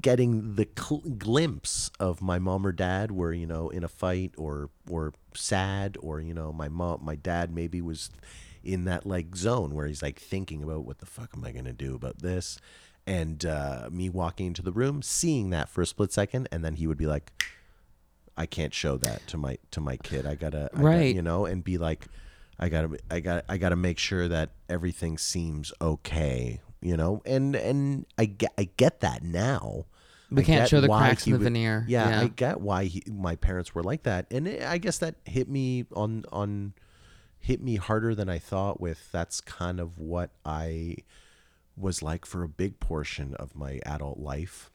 [0.00, 4.34] getting the cl- glimpse of my mom or dad were, you know, in a fight
[4.36, 8.10] or or sad, or you know, my mom, my dad maybe was
[8.62, 11.72] in that like zone where he's like thinking about what the fuck am I gonna
[11.72, 12.58] do about this,
[13.06, 16.76] and uh, me walking into the room, seeing that for a split second, and then
[16.76, 17.32] he would be like,
[18.36, 20.26] I can't show that to my to my kid.
[20.26, 21.14] I gotta, I gotta Right.
[21.14, 22.06] you know, and be like,
[22.58, 27.54] I gotta, I got, I gotta make sure that everything seems okay, you know, and
[27.56, 29.86] and I get, I get that now.
[30.30, 31.84] We I can't show the cracks in the would- veneer.
[31.88, 32.20] Yeah, Yeah.
[32.22, 35.48] I get why he, my parents were like that, and it, I guess that hit
[35.48, 36.74] me on on
[37.38, 38.80] hit me harder than I thought.
[38.80, 40.96] With that's kind of what I
[41.76, 44.69] was like for a big portion of my adult life.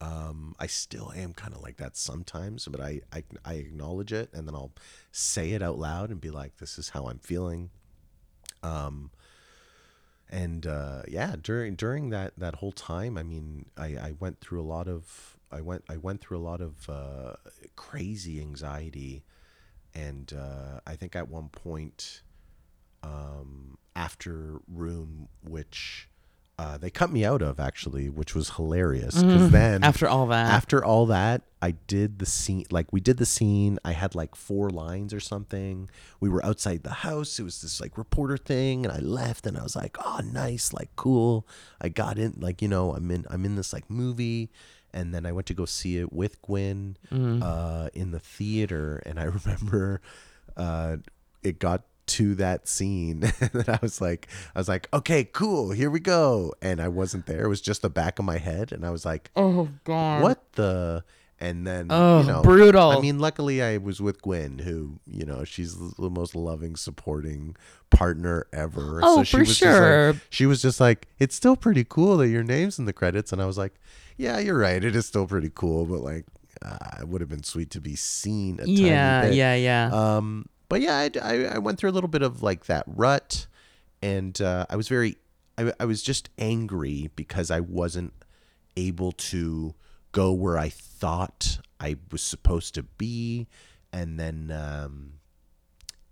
[0.00, 4.30] Um, I still am kind of like that sometimes, but I, I I acknowledge it
[4.32, 4.72] and then I'll
[5.12, 7.70] say it out loud and be like, "This is how I'm feeling."
[8.62, 9.10] Um,
[10.30, 14.60] and uh, yeah, during during that that whole time, I mean, I, I went through
[14.60, 17.34] a lot of I went I went through a lot of uh,
[17.76, 19.22] crazy anxiety,
[19.94, 22.22] and uh, I think at one point,
[23.02, 26.08] um, after room, which
[26.58, 29.84] uh, they cut me out of actually, which was hilarious because then Mm-hmm.
[29.84, 32.64] after all that after all that, I did the scene.
[32.70, 33.78] Like we did the scene.
[33.84, 35.90] I had like four lines or something.
[36.20, 37.38] We were outside the house.
[37.40, 40.72] It was this like reporter thing, and I left, and I was like, "Oh, nice,
[40.72, 41.46] like cool."
[41.80, 44.50] I got in, like you know, I'm in, I'm in this like movie,
[44.92, 46.96] and then I went to go see it with Gwen
[47.42, 50.00] uh, in the theater, and I remember
[50.56, 50.98] uh,
[51.42, 53.20] it got to that scene
[53.52, 56.52] that I was like I was like okay cool here we go.
[56.62, 57.44] And I wasn't there.
[57.44, 60.22] It was just the back of my head and I was like oh god.
[60.22, 61.04] What the?
[61.40, 62.90] And then Oh, you know brutal.
[62.92, 67.56] i mean luckily i was with gwen who you know she's the most loving supporting
[67.90, 69.00] partner ever.
[69.02, 70.14] Oh, she for was just like- sure.
[70.30, 73.32] she was just like it's still pretty cool that your name's in the credits.
[73.32, 73.74] And i was like
[74.16, 74.82] yeah you're right.
[74.82, 76.24] It is still pretty cool but like
[76.64, 79.90] uh, it would have been sweet to be seen a yeah yeah yeah.
[79.92, 83.46] Um, but yeah, I, I, I went through a little bit of like that rut,
[84.02, 85.16] and uh, I was very,
[85.58, 88.12] I, I was just angry because I wasn't
[88.76, 89.74] able to
[90.12, 93.46] go where I thought I was supposed to be,
[93.92, 95.14] and then, um,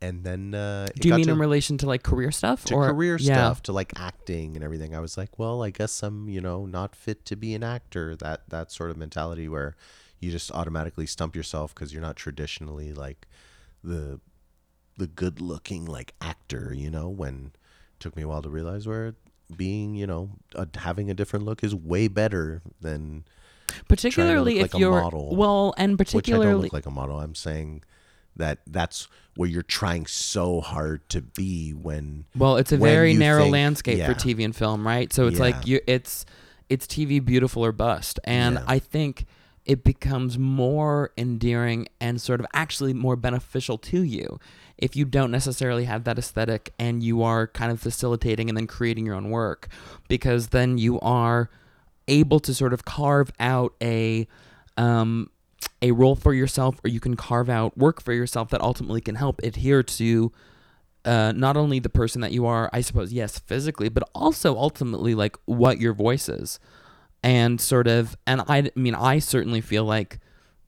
[0.00, 2.74] and then uh, it Do you mean to, in relation to like career stuff to
[2.74, 3.34] or career yeah.
[3.34, 4.94] stuff, to like acting and everything?
[4.94, 8.16] I was like, well, I guess I'm you know not fit to be an actor.
[8.16, 9.76] That that sort of mentality where
[10.20, 13.26] you just automatically stump yourself because you're not traditionally like
[13.82, 14.20] the
[14.96, 16.72] the good looking like actor.
[16.76, 19.14] You know, when it took me a while to realize where
[19.56, 23.24] being you know uh, having a different look is way better than
[23.88, 27.18] Particularly if like you're model, well, and which I don't particularly look like a model.
[27.20, 27.82] I'm saying
[28.36, 33.42] that that's where you're trying so hard to be when Well, it's a very narrow
[33.44, 34.14] think- landscape for.
[34.14, 35.12] TV and film, right?
[35.12, 36.26] So it's like you it's
[36.68, 38.18] it's TV beautiful or bust.
[38.24, 38.64] And Yeah.
[38.66, 39.26] I think
[39.64, 44.38] it becomes more endearing and sort of actually more beneficial to you
[44.78, 48.66] if you don't necessarily have that aesthetic and you are kind of facilitating and then
[48.66, 49.68] creating your own work
[50.08, 51.48] because then you are
[52.08, 54.26] able to sort of carve out a
[54.76, 55.30] um
[55.80, 59.14] a role for yourself or you can carve out work for yourself that ultimately can
[59.14, 60.32] help adhere to
[61.04, 65.14] uh, not only the person that you are, I suppose, yes, physically, but also ultimately
[65.14, 66.60] like what your voice is.
[67.22, 70.18] And sort of, and I, I mean, I certainly feel like,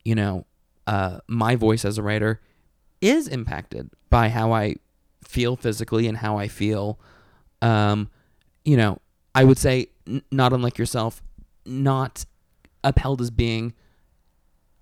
[0.05, 0.47] you know,
[0.87, 2.41] uh, my voice as a writer
[3.01, 4.77] is impacted by how I
[5.25, 7.01] feel physically and how I feel,
[7.61, 8.09] um,
[8.65, 8.99] you know,
[9.35, 11.23] I would say, n- not unlike yourself,
[11.67, 12.25] not
[12.85, 13.75] upheld as being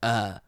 [0.02, 0.38] uh,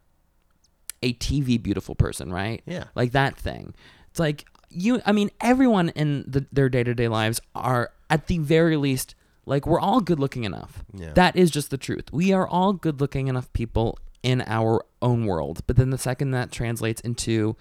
[1.03, 2.63] a TV beautiful person, right?
[2.67, 2.85] Yeah.
[2.95, 3.75] Like that thing.
[4.11, 5.01] It's like you.
[5.07, 9.15] I mean, everyone in the, their day to day lives are at the very least
[9.47, 10.85] like we're all good looking enough.
[10.95, 11.13] Yeah.
[11.15, 12.13] That is just the truth.
[12.13, 15.61] We are all good looking enough people in our own world.
[15.67, 17.57] But then the second that translates into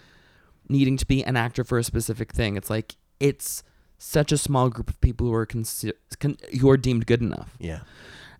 [0.70, 3.64] needing to be an actor for a specific thing, it's like it's
[3.98, 7.56] such a small group of people who are consi- con- who are deemed good enough.
[7.60, 7.80] yeah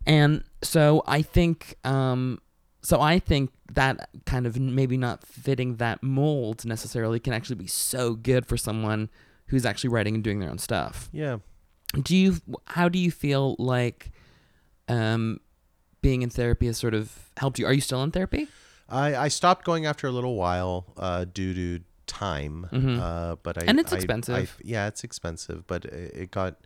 [0.06, 2.39] And so I think, um,
[2.82, 7.68] so I think that kind of maybe not fitting that mold necessarily can actually be
[7.68, 9.10] so good for someone
[9.48, 11.10] who's actually writing and doing their own stuff.
[11.12, 11.38] yeah
[12.02, 12.38] Do you?
[12.66, 14.12] How do you feel like,
[14.88, 15.39] um,
[16.02, 17.66] being in therapy has sort of helped you?
[17.66, 18.48] Are you still in therapy?
[18.89, 23.00] I, I stopped going after a little while uh, due to time, Mhm.
[23.00, 24.58] uh, but I And it's I- I- expensive.
[24.64, 26.58] yeah, it's expensive, but it, it got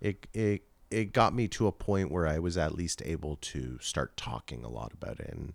[0.00, 3.78] it it it got me to a point where I was at least able to
[3.80, 5.54] start talking a lot about it and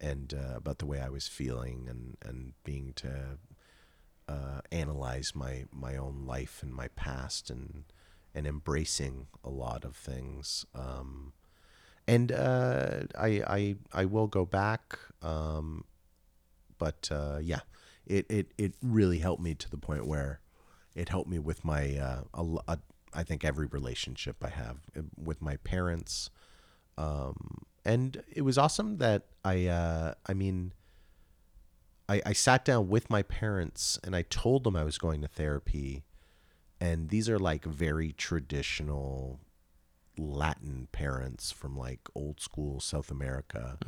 [0.00, 3.38] and uh, about the way I was feeling and and being to
[4.28, 7.84] uh, analyze my my own life and my past and
[8.34, 10.64] and embracing a lot of things.
[10.74, 11.32] Um,
[12.06, 14.98] and uh, I, I I will go back.
[15.22, 15.84] Um,
[16.78, 17.60] but uh, yeah,
[18.06, 20.40] it, it it really helped me to the point where
[20.94, 22.78] it helped me with my uh, a, a,
[23.12, 26.30] I think every relationship I have uh, with my parents.
[26.96, 30.72] Um, and it was awesome that I uh, I mean
[32.08, 35.28] I, I sat down with my parents and I told them I was going to
[35.28, 36.04] therapy
[36.80, 39.40] and these are like very traditional
[40.16, 43.78] Latin parents from like old school South America.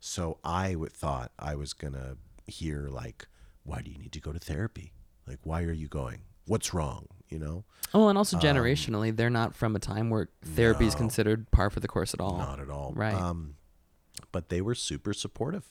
[0.00, 2.16] So I would thought I was gonna
[2.46, 3.26] hear like,
[3.64, 4.92] why do you need to go to therapy?
[5.26, 6.20] Like, why are you going?
[6.46, 7.06] What's wrong?
[7.28, 7.64] You know?
[7.94, 11.80] Oh, and also generationally, they're not from a time where therapy is considered par for
[11.80, 12.36] the course at all.
[12.36, 12.92] Not at all.
[12.94, 13.14] Right.
[13.14, 13.54] Um,
[14.32, 15.64] but they were super supportive.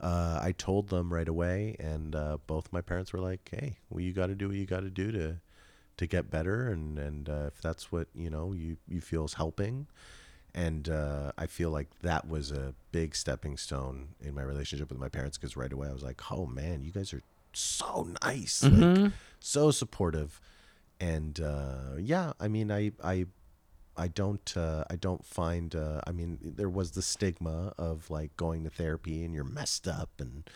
[0.00, 4.00] Uh, I told them right away, and uh, both my parents were like, "Hey, well,
[4.00, 5.40] you got to do what you got to do to
[5.96, 9.34] to get better, and and uh, if that's what you know you you feel is
[9.34, 9.86] helping."
[10.56, 15.00] And uh, I feel like that was a big stepping stone in my relationship with
[15.00, 17.22] my parents because right away I was like, "Oh man, you guys are
[17.52, 20.40] so nice, like so supportive."
[21.00, 23.26] And uh, yeah, I mean, I I
[23.96, 28.36] I don't uh, I don't find uh, I mean there was the stigma of like
[28.36, 30.48] going to therapy and you're messed up and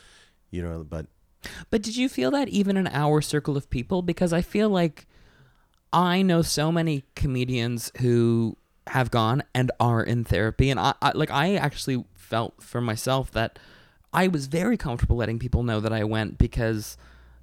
[0.51, 1.07] you know but
[1.71, 4.03] But did you feel that even in our circle of people?
[4.03, 5.07] Because I feel like
[5.93, 8.57] I know so many comedians who
[8.89, 13.31] have gone and are in therapy, and I, I like I actually felt for myself
[13.33, 13.59] that
[14.13, 16.97] I was very comfortable letting people know that I went because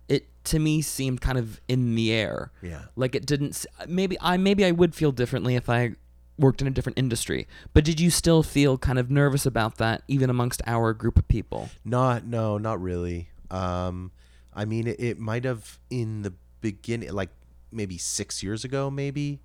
[0.08, 2.52] it to me seemed kind of in the air.
[2.62, 2.84] Yeah.
[2.96, 3.66] Like it didn't.
[3.88, 5.96] Maybe I maybe I would feel differently if I
[6.38, 7.48] worked in a different industry.
[7.74, 11.28] But did you still feel kind of nervous about that, even amongst our group of
[11.28, 11.70] people?
[11.84, 14.12] not no not really um
[14.54, 17.30] I mean it, it might have in the beginning like
[17.72, 19.42] maybe six years ago maybe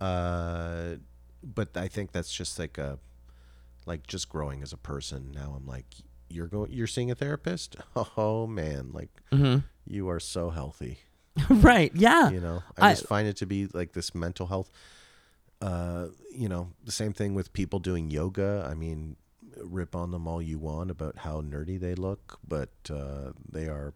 [0.00, 0.94] uh
[1.42, 2.98] but I think that's just like a
[3.86, 5.86] like just growing as a person now I'm like
[6.28, 7.76] you're going you're seeing a therapist
[8.16, 9.58] oh man like Mm-hmm.
[9.86, 10.98] you are so healthy
[11.50, 11.90] right.
[11.94, 12.30] Yeah.
[12.30, 14.70] you know i I- just find it to be like this mental health
[15.60, 19.16] uh you know the same thing with people doing yoga i mean
[19.62, 23.94] rip on them all you want about how nerdy they look but uh they are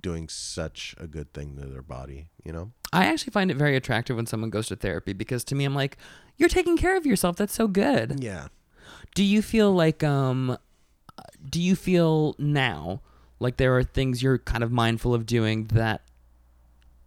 [0.00, 2.30] doing such a good thing to their body.
[2.44, 2.72] You know.
[2.92, 5.74] I actually find it very attractive when someone goes to therapy because to me, I'm
[5.74, 5.98] like,
[6.36, 7.36] you're taking care of yourself.
[7.36, 8.22] That's so good.
[8.22, 8.48] Yeah.
[9.14, 10.58] Do you feel like um
[11.48, 13.00] do you feel now
[13.38, 16.02] like there are things you're kind of mindful of doing that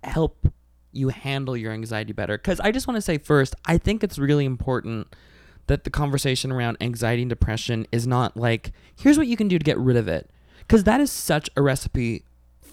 [0.03, 0.47] help
[0.91, 2.37] you handle your anxiety better?
[2.37, 5.15] Cuz I just want to say first, I think it's really important
[5.67, 9.59] that the conversation around anxiety and depression is not like here's what you can do
[9.59, 10.29] to get rid of it.
[10.67, 12.23] Cuz that is such a recipe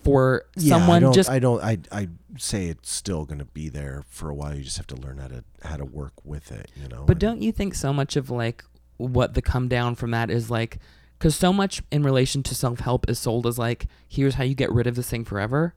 [0.06, 1.62] for Yeah, I someone don't, just I don't.
[1.62, 1.78] I.
[1.92, 4.54] I say it's still going to be there for a while.
[4.54, 6.70] You just have to learn how to how to work with it.
[6.80, 7.04] You know.
[7.04, 8.64] But and- don't you think so much of like
[8.96, 10.78] what the come down from that is like,
[11.18, 14.54] because so much in relation to self help is sold as like, here's how you
[14.54, 15.74] get rid of this thing forever.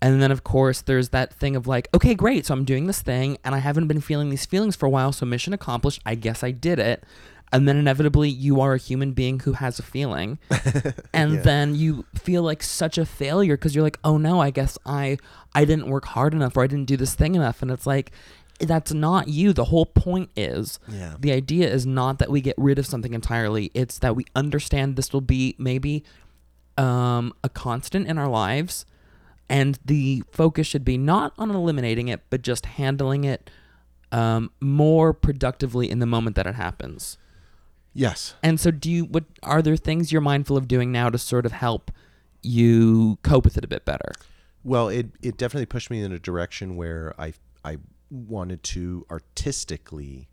[0.00, 2.46] And then, of course, there's that thing of like, okay, great.
[2.46, 5.12] So I'm doing this thing and I haven't been feeling these feelings for a while.
[5.12, 6.02] So mission accomplished.
[6.04, 7.04] I guess I did it.
[7.54, 10.38] And then inevitably, you are a human being who has a feeling.
[11.14, 11.40] and Yeah.
[11.42, 15.18] then you feel like such a failure because you're like, oh no, I guess I
[15.54, 17.62] I didn't work hard enough or I didn't do this thing enough.
[17.62, 18.10] And it's like,
[18.58, 19.52] that's not you.
[19.52, 21.14] The whole point is Yeah.
[21.18, 23.70] the idea is not that we get rid of something entirely.
[23.72, 26.02] It's that we understand this will be maybe
[26.76, 28.84] um, a constant in our lives,
[29.48, 33.48] and the focus should be not on eliminating it, but just handling it
[34.10, 37.16] um, more productively in the moment that it happens.
[37.94, 38.34] Yes.
[38.42, 39.04] And so, do you?
[39.04, 41.92] What are there things you're mindful of doing now to sort of help
[42.42, 44.12] you cope with it a bit better?
[44.64, 47.34] Well, it it definitely pushed me in a direction where I
[47.64, 47.78] I
[48.10, 50.28] wanted to artistically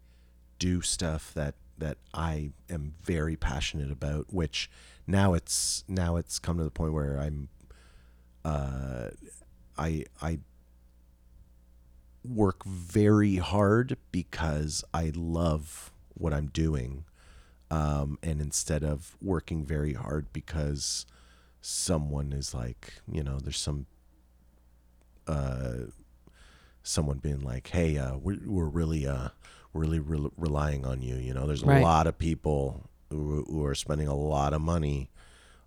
[0.58, 4.34] do stuff that that I am very passionate about.
[4.34, 4.70] Which
[5.06, 7.50] now it's now it's come to the point where I'm
[8.44, 9.10] uh
[9.78, 10.40] I I
[12.24, 17.06] work very hard because I love what I'm doing.
[17.72, 21.08] Um, and instead of working very hard because
[21.62, 23.88] someone is like, you know, there's some
[25.28, 25.86] uh,
[26.84, 29.30] someone being like, "Hey, uh, we're we're really uh
[29.74, 31.82] really re- relying on you." You know, there's a Right.
[31.82, 35.10] lot of people who, who are spending a lot of money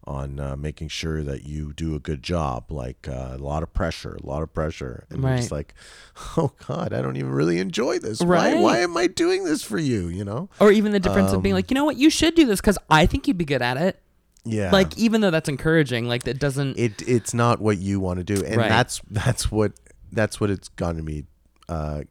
[0.06, 2.70] on uh, making sure that you do a good job.
[2.70, 5.74] Like uh, a lot of pressure, a lot of pressure, and you're just like,
[6.36, 8.20] "Oh God, I don't even really enjoy this.
[8.22, 8.54] Right.
[8.56, 8.60] Why?
[8.60, 10.48] Why am I doing this for you?" You know?
[10.60, 12.60] Or even the difference of being Um, like, you know what, you should do this
[12.60, 14.00] because I think you'd be good at it.
[14.44, 14.70] Yeah.
[14.70, 16.78] Like, even though that's encouraging, like that doesn't.
[16.78, 18.68] it it's not what you want to do and Right.
[18.68, 19.72] that's that's what
[20.12, 21.24] that's what it's gone to me
[21.68, 22.02] uh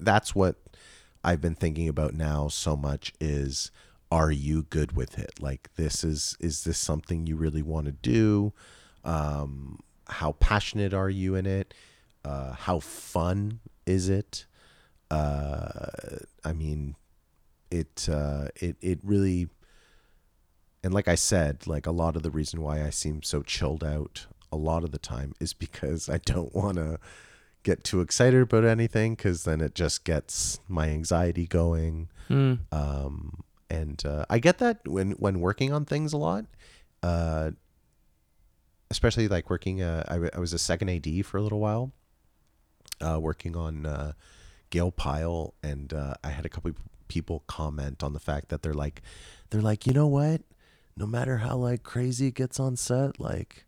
[0.00, 0.56] that's what
[1.24, 3.70] i've been thinking about now so much is
[4.10, 7.92] are you good with it like this is is this something you really want to
[7.92, 8.52] do
[9.04, 11.74] um how passionate are you in it
[12.24, 14.46] uh how fun is it
[15.10, 15.88] uh
[16.44, 16.94] i mean
[17.70, 19.48] it uh it it really
[20.86, 23.82] and like I said, like a lot of the reason why I seem so chilled
[23.82, 27.00] out a lot of the time is because I don't want to
[27.64, 32.08] get too excited about anything because then it just gets my anxiety going.
[32.28, 32.54] Hmm.
[32.70, 36.44] Um, and uh, I get that when when working on things a lot,
[37.02, 37.52] uh,
[38.90, 39.82] especially like working.
[39.82, 41.92] Uh, I, w- I was a second AD for a little while,
[43.00, 44.12] uh, working on uh,
[44.70, 46.72] Gail Pyle, and uh, I had a couple
[47.08, 49.02] people comment on the fact that they're like,
[49.50, 50.42] they're like, you know what?
[50.96, 53.66] No matter how like crazy it gets on set, like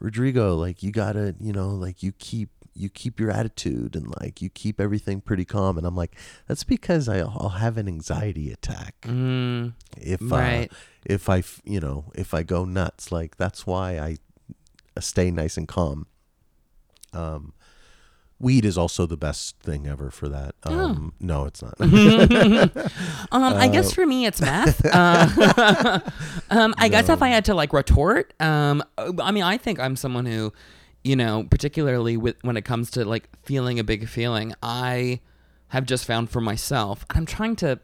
[0.00, 4.40] Rodrigo, like you gotta, you know, like you keep you keep your attitude and like
[4.40, 5.76] you keep everything pretty calm.
[5.76, 6.16] And I'm like,
[6.46, 10.70] that's because I, I'll have an anxiety attack Mm, if right.
[10.70, 10.74] uh,
[11.04, 13.10] if I you know if I go nuts.
[13.10, 14.16] Like that's why I
[14.96, 16.06] uh, stay nice and calm.
[17.12, 17.52] Um,
[18.40, 20.54] weed is also the best thing ever for that.
[20.64, 20.78] Oh.
[20.90, 21.74] Um, no, it's not.
[23.30, 24.80] Um, I guess for me it's math.
[24.84, 26.00] Uh,
[26.50, 29.96] um, I guess if I had to like retort, um, I mean, I think I'm
[29.96, 30.52] someone who,
[31.08, 35.20] you know, particularly with when it comes to like feeling a big feeling, I
[35.68, 37.80] have just found for myself, and I'm trying to.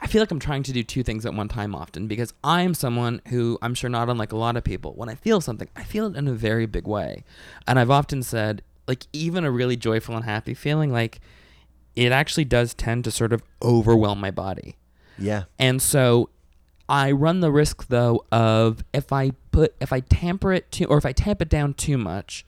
[0.00, 2.74] I feel like I'm trying to do two things at one time often because I'm
[2.74, 4.92] someone who I'm sure not unlike a lot of people.
[4.94, 7.24] When I feel something, I feel it in a very big way.
[7.66, 11.18] And I've often said, like, even a really joyful and happy feeling, like,
[11.96, 14.76] it actually does tend to sort of overwhelm my body.
[15.18, 16.30] yeah, And so
[16.88, 20.98] I run the risk though of if I put if I tamper it too or
[20.98, 22.44] if I tamp it down too much,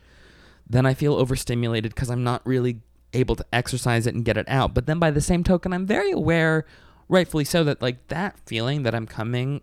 [0.69, 2.81] then I feel overstimulated because I'm not really
[3.13, 4.75] able to exercise it and get it out.
[4.75, 6.67] But then by the same token, I'm very aware,
[7.09, 9.63] rightfully so, that like that feeling that I'm coming,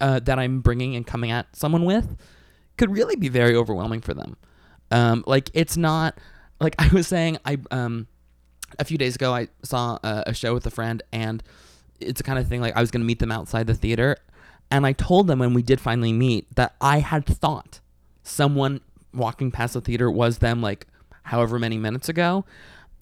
[0.00, 2.16] uh, that I'm bringing and coming at someone with,
[2.76, 4.36] could really be very overwhelming for them.
[4.90, 6.18] Um, like it's not
[6.60, 7.38] like I was saying.
[7.44, 8.06] I um,
[8.78, 11.42] a few days ago I saw a, a show with a friend and
[12.00, 14.16] it's the kind of thing like I was going to meet them outside the theater
[14.70, 17.80] and I told them when we did finally meet that I had thought
[18.22, 18.80] someone
[19.14, 20.86] walking past the theater was them like
[21.24, 22.44] however many minutes ago.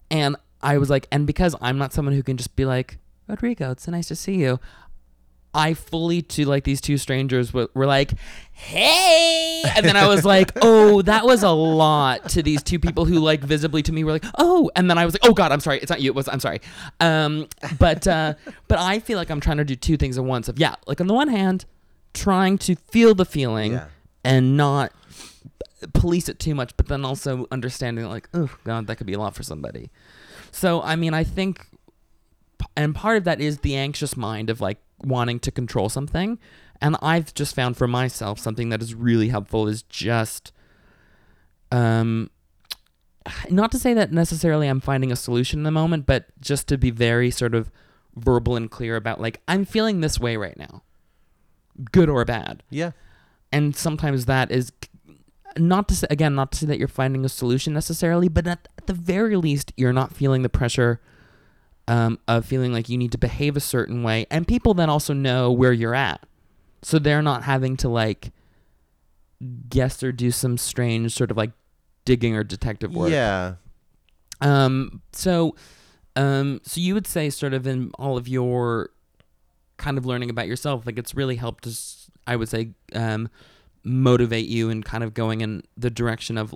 [0.09, 3.71] And I was like, and because I'm not someone who can just be like, Rodrigo,
[3.71, 4.59] it's so nice to see you.
[5.53, 8.11] I fully to like these two strangers were, were like,
[8.51, 13.05] hey, and then I was like, oh, that was a lot to these two people
[13.05, 15.51] who like visibly to me were like, oh, and then I was like, oh God,
[15.51, 16.59] I'm sorry, it's not you, it was I'm sorry,
[16.99, 17.47] um,
[17.79, 18.33] but uh,
[18.67, 20.47] but I feel like I'm trying to do two things at once.
[20.47, 21.65] Of yeah, like on the one hand,
[22.13, 23.85] trying to feel the feeling Yeah.
[24.23, 24.91] and not
[25.93, 29.19] police it too much, but then also understanding like, oh God, that could be a
[29.19, 29.89] lot for somebody.
[30.51, 31.65] So I mean, I think,
[32.75, 36.39] and part of that is the anxious mind of like wanting to control something,
[36.81, 40.51] and I've just found for myself something that is really helpful is just,
[41.71, 42.29] um,
[43.49, 46.77] not to say that necessarily I'm finding a solution in the moment, but just to
[46.77, 47.71] be very sort of
[48.15, 50.81] verbal and clear about like I'm feeling this way right now,
[51.91, 52.63] good or bad.
[52.69, 52.91] Yeah.
[53.51, 54.71] and sometimes that is
[55.57, 58.67] not to say again not to say that you're finding a solution necessarily but at,
[58.77, 60.99] at the very least you're not feeling the pressure
[61.87, 65.13] um, of feeling like you need to behave a certain way and people then also
[65.13, 66.25] know where you're at
[66.81, 68.31] so they're not having to like
[69.69, 71.51] guess or do some strange sort of like
[72.05, 73.55] digging or detective work Yeah.
[74.41, 75.55] um, so,
[76.15, 78.89] um, so you would say, sort of in all of your
[79.77, 82.09] kind of learning about yourself, like it's really helped us.
[82.25, 83.29] I would say, um,
[83.83, 86.55] motivate you and kind of going in the direction of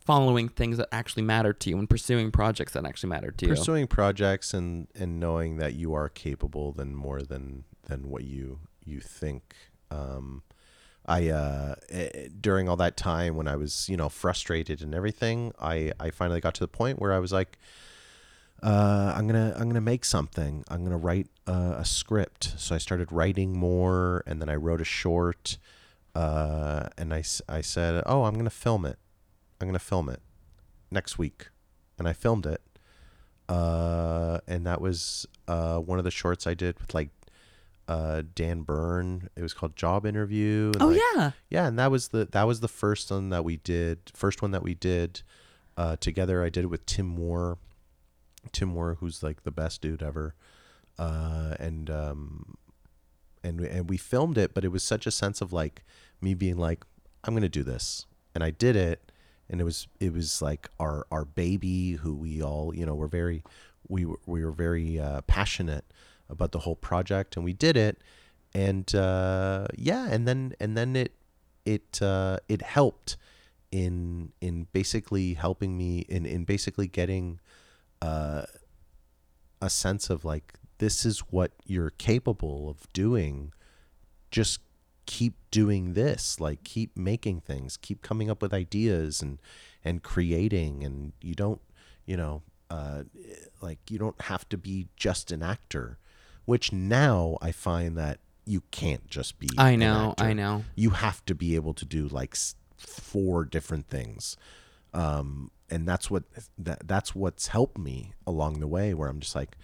[0.00, 3.52] following things that actually matter to you and pursuing projects that actually matter to you.
[3.52, 8.60] Pursuing projects and and knowing that you are capable than more than than what you
[8.84, 9.54] you think.
[9.90, 10.42] Um,
[11.06, 15.52] I uh, eh, during all that time when I was you know frustrated and everything,
[15.60, 17.58] I I finally got to the point where I was like,
[18.62, 20.64] uh, I'm gonna I'm gonna make something.
[20.68, 22.54] I'm gonna write uh, a script.
[22.56, 25.58] So I started writing more, and then I wrote a short.
[26.12, 28.98] Uh, and I said, oh, I'm gonna film it.
[29.60, 30.20] I'm gonna film it
[30.90, 31.48] next week,
[31.98, 32.60] and I filmed it.
[33.48, 37.10] Uh, and that was uh, one of the shorts I did with like
[37.88, 39.28] uh, Dan Byrne.
[39.36, 40.72] It was called Job Interview.
[40.78, 43.56] oh like, yeah, yeah, and that was the that was the first one that we
[43.56, 43.98] did.
[44.14, 45.22] First one that we did
[45.76, 46.44] uh, together.
[46.44, 47.58] I did it with Tim Moore.
[48.52, 50.34] Tim Moore, who's like the best dude ever,
[50.98, 52.56] uh, and um,
[53.42, 55.82] and and we filmed it, but it was such a sense of like
[56.20, 56.84] me being like,
[57.24, 59.09] I'm gonna do this, and I did it,
[59.50, 63.08] and it was it was like our our baby, who we all you know were
[63.08, 63.42] very
[63.88, 65.84] we were, we were very uh, passionate
[66.28, 67.98] about the whole project, and we did it,
[68.54, 71.12] and uh, yeah, and then and then it
[71.66, 73.16] it uh, it helped
[73.72, 77.40] in in basically helping me in in basically getting
[78.00, 78.42] uh,
[79.60, 83.52] a sense of like this is what you're capable of doing.
[84.30, 84.60] Just
[85.10, 89.38] keep doing this like keep making things keep coming up with ideas and
[89.84, 90.84] and creating.
[90.84, 91.60] And you don't
[92.06, 93.02] you know uh
[93.60, 95.98] like you don't have to be just an actor
[96.44, 100.64] which now i find that you can't just be I know, I know.
[100.76, 102.36] you have to be able to do like
[102.76, 104.36] four different things.
[104.94, 106.24] Um and that's what
[106.58, 109.56] that that's what's helped me along the way where i'm just like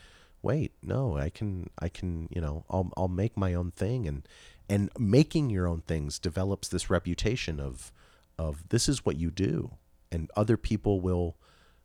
[0.43, 4.23] wait no i can i can you know i'll i'll make my own thing and
[4.69, 7.93] and making your own things develops this reputation of
[8.39, 9.73] of this is what you do.
[10.13, 11.37] And other people will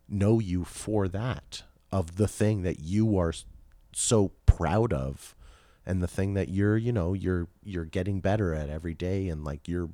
[0.08, 3.32] know you for that of the thing that you are
[3.92, 5.34] so proud of
[5.86, 9.44] and the thing that you're you know you're you're getting better at every day and
[9.44, 9.90] like you're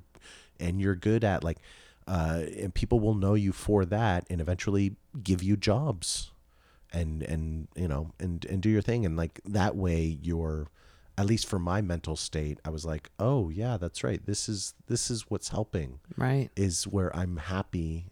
[0.61, 1.59] and you're good at like
[2.07, 6.31] uh and people will know you for that and eventually give you jobs
[6.93, 9.05] and and you know and and do your thing.
[9.05, 10.69] And like that way you're
[11.19, 14.75] at least for my mental state i was like oh yeah that's right this is
[14.87, 16.49] this is what's helping Right.
[16.57, 18.07] is where i'm happy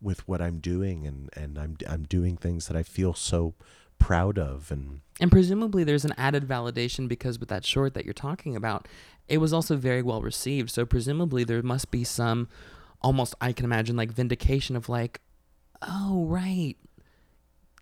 [0.00, 3.54] with what i'm doing and and i'm i'm doing things that i feel so
[3.98, 8.14] proud of and And presumably there's an added validation because with that short that you're
[8.14, 8.86] talking about,
[9.26, 10.70] it was also very well received.
[10.70, 12.46] So presumably there must be some
[13.02, 15.20] almost I can imagine like vindication of like,
[15.82, 16.76] oh right.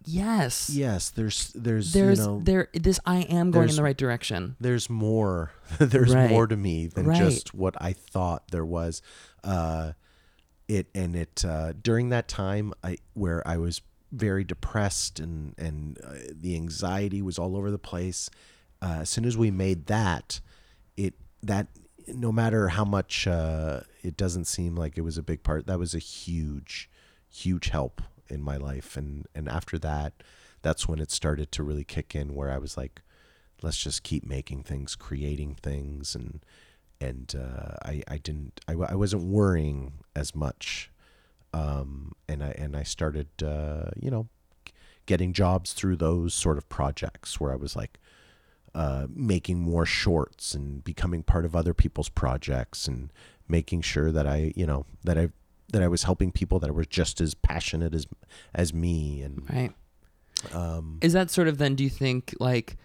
[0.07, 0.71] Yes.
[0.71, 4.57] yes there's there's There's you know there this I am going in the right direction.
[4.61, 6.31] there's more there's Right.
[6.31, 7.19] more to me than Right.
[7.19, 9.03] just what i thought there was
[9.45, 9.93] uh
[10.69, 15.99] it and it uh during that time i where i was very depressed and and
[16.05, 18.31] uh, the anxiety was all over the place
[18.83, 20.41] uh, as soon as we made that
[20.97, 21.67] it that
[22.09, 25.79] no matter how much uh it doesn't seem like it was a big part that
[25.81, 26.89] was a huge
[27.29, 28.97] huge help in my life.
[28.97, 30.13] And and after that
[30.63, 33.03] that's when it started to really kick in where i was like
[33.63, 36.15] let's just keep making things creating things.
[36.15, 36.41] And
[37.01, 40.91] and uh, I I didn't I, I wasn't worrying as much,
[41.53, 44.29] um, and I and I started uh, you know
[45.07, 47.99] getting jobs through those sort of projects where I was like
[48.75, 53.13] uh, making more shorts and becoming part of other people's projects and
[53.49, 55.31] making sure that I you know that I
[55.73, 58.07] that I was helping people that were just as passionate as
[58.55, 59.73] as me and Right.
[60.55, 61.75] um, Is that sort of then?
[61.75, 62.77] Do you think like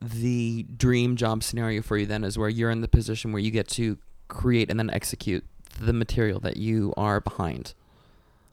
[0.00, 3.50] the dream job scenario for you then is where you're in the position where you
[3.50, 3.98] get to
[4.28, 5.44] create and then execute
[5.78, 7.74] the material that you are behind,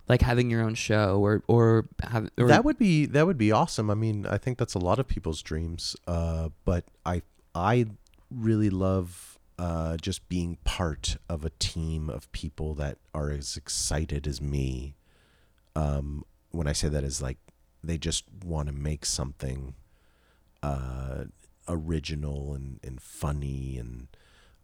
[0.09, 3.51] like having your own show or or have or, that would be that would be
[3.51, 3.89] awesome.
[3.89, 5.95] I mean, I think that's a lot of people's dreams.
[6.07, 7.21] Uh, but I
[7.55, 7.85] I
[8.29, 14.27] really love uh, just being part of a team of people that are as excited
[14.27, 14.95] as me.
[15.75, 17.37] Um, when I say that is like
[17.83, 19.75] they just want to make something
[20.63, 21.25] uh,
[21.67, 24.07] original and, and funny and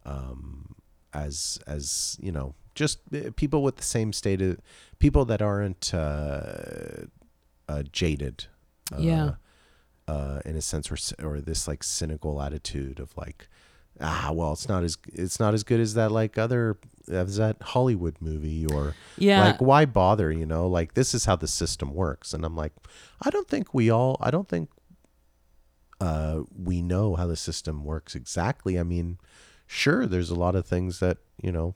[0.04, 0.74] um,
[1.12, 4.58] as as you know just uh, people with the same state of
[4.98, 7.04] people that aren't uh,
[7.68, 8.46] uh, jaded
[8.92, 9.30] uh, Yeah.
[10.08, 13.48] uh, in a sense or, or this like cynical attitude of like
[14.00, 17.56] ah well it's not as it's not as good as that like other as that
[17.60, 19.44] Hollywood movie or yeah.
[19.44, 20.66] like why bother you know?
[20.66, 22.32] Like this is how the system works.
[22.32, 22.72] And i'm like
[23.22, 24.70] i don't think we all i don't think
[26.00, 28.78] uh we know how the system works exactly.
[28.78, 29.18] I mean
[29.66, 31.74] sure there's a lot of things that you know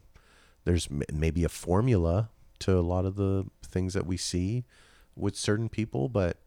[0.64, 2.30] there's m- maybe a formula
[2.60, 4.64] to a lot of the things that we see
[5.16, 6.38] with certain people but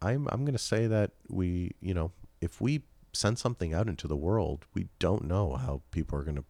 [0.00, 2.82] i'm i'm going to say that we you know if we
[3.12, 6.44] send something out into the world we don't know how people are going to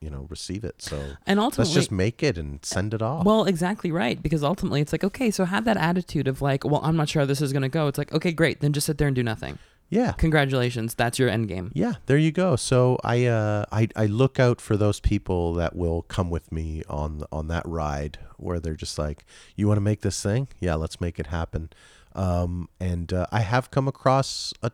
[0.00, 0.96] you know receive it so
[1.26, 3.24] and ultimately Let's just make it and send it off.
[3.24, 4.22] Well, exactly right.
[4.22, 7.22] Because ultimately, it's like, okay, so have that attitude of like, well, I'm not sure
[7.22, 7.86] how this is going to go.
[7.88, 8.60] It's like, okay, great.
[8.60, 9.58] Then just sit there and do nothing.
[9.88, 10.12] yeah.
[10.12, 10.94] Congratulations.
[10.94, 11.70] That's your end game.
[11.74, 12.56] Yeah, there you go.
[12.56, 16.82] So I uh I I look out for those people that will come with me
[16.88, 19.24] on on that ride where they're just like,
[19.56, 20.48] "You want to make this thing?
[20.60, 21.70] Yeah, let's make it happen."
[22.14, 24.70] Um and uh, I have come across a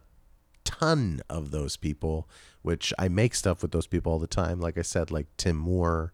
[0.70, 2.28] ton of those people,
[2.62, 4.60] which I make stuff with those people all the time.
[4.60, 6.12] Like I said, like Tim Moore,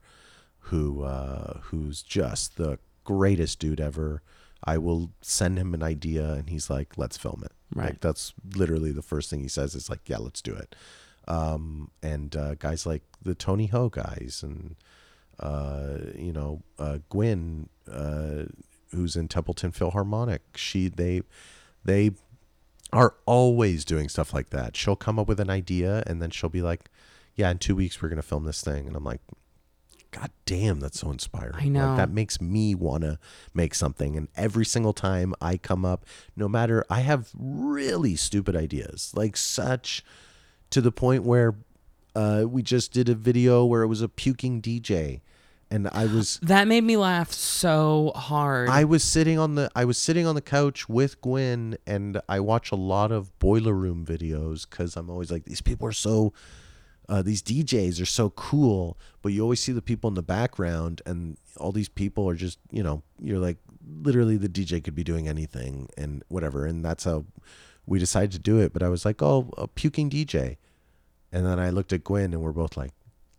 [0.59, 4.23] who uh, who's just the greatest dude ever.
[4.65, 7.91] I will send him an idea, and he's like, "Let's film it." Right.
[7.91, 9.75] Like that's literally the first thing he says.
[9.75, 10.75] Is like, "Yeah, let's do it."
[11.29, 14.77] Um, and uh, guys like the Tony Ho guys, and
[15.39, 18.45] uh, you know, uh, Gwen, uh,
[18.93, 20.43] who's in Templeton Philharmonic.
[20.57, 21.21] She they
[21.85, 22.13] they
[22.93, 24.77] are always doing stuff like that.
[24.77, 26.91] She'll come up with an idea and then she'll be like,
[27.35, 29.21] "Yeah, in 2 weeks we're going to film this thing." And I'm like,
[30.11, 31.89] "God damn, that's so inspiring." I know.
[31.89, 33.19] Like, that makes me want to
[33.55, 36.05] make something and every single time I come up,
[36.37, 40.05] no matter I have really stupid ideas, like such
[40.71, 41.55] to the point where
[42.15, 45.21] uh, we just did a video where it was a puking DJ
[45.71, 48.69] and I was That made me laugh so hard.
[48.69, 52.41] I was sitting on the I was sitting on the couch with Gwen, and I
[52.41, 56.33] watch a lot of boiler room videos because I'm always like, these people are so,
[57.09, 61.03] uh, these DJs are so cool, but you always see the people in the background,
[61.07, 63.59] and all these people are just, you know, you're like,
[64.03, 67.25] literally the DJ could be doing anything and whatever, and that's how
[67.87, 68.73] we decided to do it.
[68.73, 70.57] But I was like, oh, a puking DJ,
[71.33, 72.91] and then I looked at Gwen, and we're both like,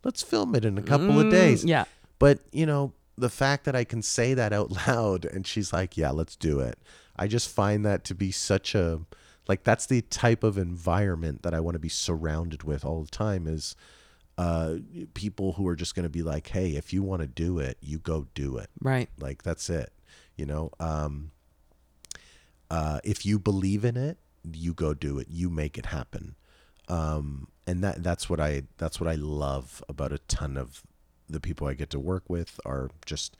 [0.04, 1.64] let's film it in a couple of Mm, days.
[1.64, 1.84] Yeah.
[2.18, 5.96] But, you know, the fact that I can say that out loud and she's like,
[5.96, 6.78] yeah, let's do it.
[7.16, 9.00] I just find that to be such a
[9.48, 13.10] like that's the type of environment that I want to be surrounded with all the
[13.10, 13.74] time is
[14.36, 14.76] uh
[15.14, 17.78] people who are just going to be like, "Hey, if you want to do it,
[17.80, 19.08] you go do it." Right.
[19.18, 19.90] Like that's it.
[20.36, 21.32] You know, um
[22.70, 24.18] uh if you believe in it,
[24.52, 25.26] you go do it.
[25.28, 26.36] You make it happen.
[26.88, 30.82] Um and that that's what I that's what I love about a ton of
[31.28, 33.36] the people I get to work with are just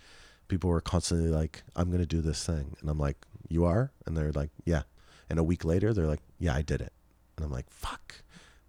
[0.48, 2.77] people who are constantly like, I'm gonna do this thing.
[2.81, 3.16] And I'm like,
[3.48, 3.93] You are?
[4.06, 4.82] And they're like, Yeah.
[5.31, 6.93] And a week later they're like, Yeah, I did it.
[7.36, 8.23] And I'm like, Fuck.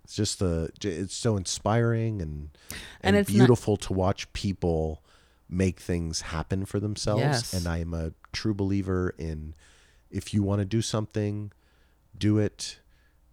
[0.04, 2.50] It's just the it's so inspiring and
[3.02, 5.04] And and, it's not- beautiful to watch people
[5.48, 7.22] make things happen for themselves.
[7.22, 7.54] Yes.
[7.54, 9.56] And I am a true believer in
[10.12, 11.52] if you want to do something,
[12.18, 12.80] do it.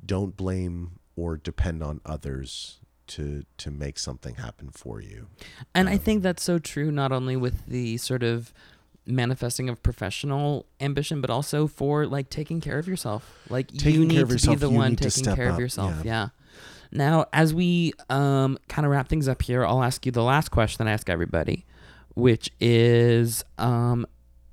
[0.05, 5.27] Don't blame or depend on others to to make something happen for you.
[5.75, 8.53] And I Um, think that's so true, not only with the sort of
[9.07, 13.39] manifesting of professional ambition, but also for like taking care of yourself.
[13.49, 15.95] Like you need to yourself, be the one taking care of yourself.
[16.05, 16.05] yeah.
[16.05, 16.29] Yeah.
[16.93, 20.51] Now, as we um, kind of wrap things up here, I'll ask you the last
[20.51, 21.67] question I ask everybody,
[22.15, 24.07] which is um,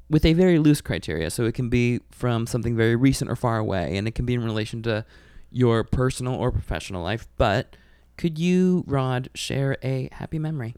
[0.10, 1.30] with a very loose criteria.
[1.30, 4.34] So it can be from something very recent or far away, and it can be
[4.34, 5.06] in relation to
[5.52, 7.28] your personal or professional life.
[7.38, 7.76] But
[8.18, 10.76] Could you, Rod, share a happy memory?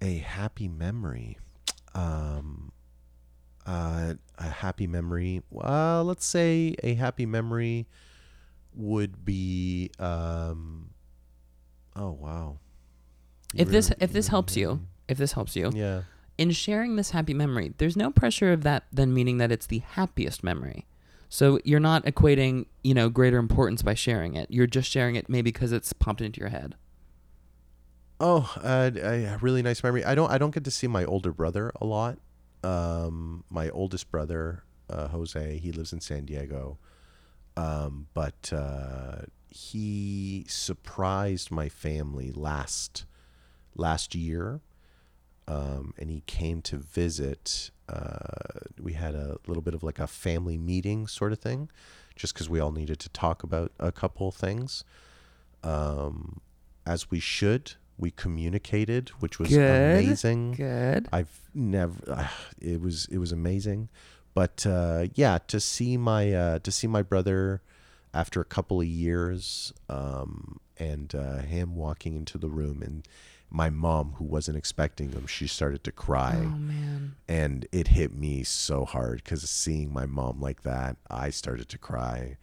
[0.00, 1.38] A happy memory.
[1.94, 2.72] Um,
[3.66, 5.42] uh, a happy memory.
[5.56, 7.86] Uh, let's say a happy memory
[8.74, 9.90] would be.
[9.98, 10.90] Um,
[11.94, 12.58] oh wow.
[13.54, 14.80] You If this if this really helps you, me.
[15.08, 16.02] if this helps you, Yeah.
[16.38, 19.78] in sharing this happy memory, there's no pressure of that then meaning that it's the
[19.80, 20.86] happiest memory.
[21.32, 24.50] So you're not equating, you know, greater importance by sharing it.
[24.50, 26.74] You're just sharing it maybe because it's popped into your head.
[28.20, 30.04] Oh, uh, a really nice memory.
[30.04, 30.30] I don't.
[30.30, 32.18] I don't get to see my older brother a lot.
[32.62, 36.76] Um, my oldest brother, uh, Jose, he lives in San Diego.
[37.56, 43.06] Um, but uh, he surprised my family last
[43.74, 44.60] last year,
[45.48, 47.70] um, and he came to visit.
[47.88, 51.68] Uh, we had a little bit of like a family meeting sort of thing,
[52.16, 54.84] just because we all needed to talk about a couple things.
[55.62, 56.40] Um,
[56.86, 59.60] as we should, we communicated, which was Good.
[60.00, 60.52] amazing.
[60.52, 61.08] Good.
[61.12, 61.94] I've never.
[62.06, 62.28] Uh,
[62.60, 63.88] it was it was amazing,
[64.34, 67.62] but uh, yeah, to see my uh, to see my brother
[68.14, 73.06] after a couple of years, um, and uh, him walking into the room, and
[73.52, 77.16] my mom, who wasn't expecting them, she started to cry, Oh man.
[77.28, 81.78] and it hit me so hard because seeing my mom like that, I started to
[81.78, 82.38] cry.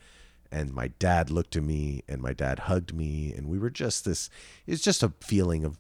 [0.52, 4.06] And my dad looked at me, and my dad hugged me, and we were just
[4.06, 4.30] this.
[4.66, 5.78] It's just a feeling of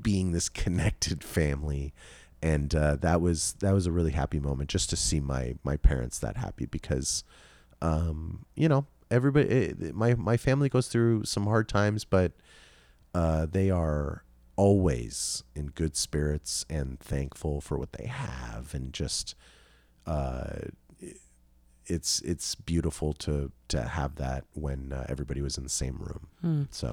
[0.00, 1.92] being this connected family
[2.42, 5.76] and uh, that was that was a really happy moment just to see my my
[5.76, 7.22] parents that happy because
[7.82, 12.32] um, you know everybody it, my my family goes through some hard times but
[13.14, 14.24] uh, they are
[14.60, 19.34] always in good spirits and thankful for what they have and just
[20.06, 20.58] uh,
[21.86, 26.24] it's it's beautiful to to have that when uh, everybody was in the same room
[26.42, 26.62] Hmm.
[26.70, 26.88] so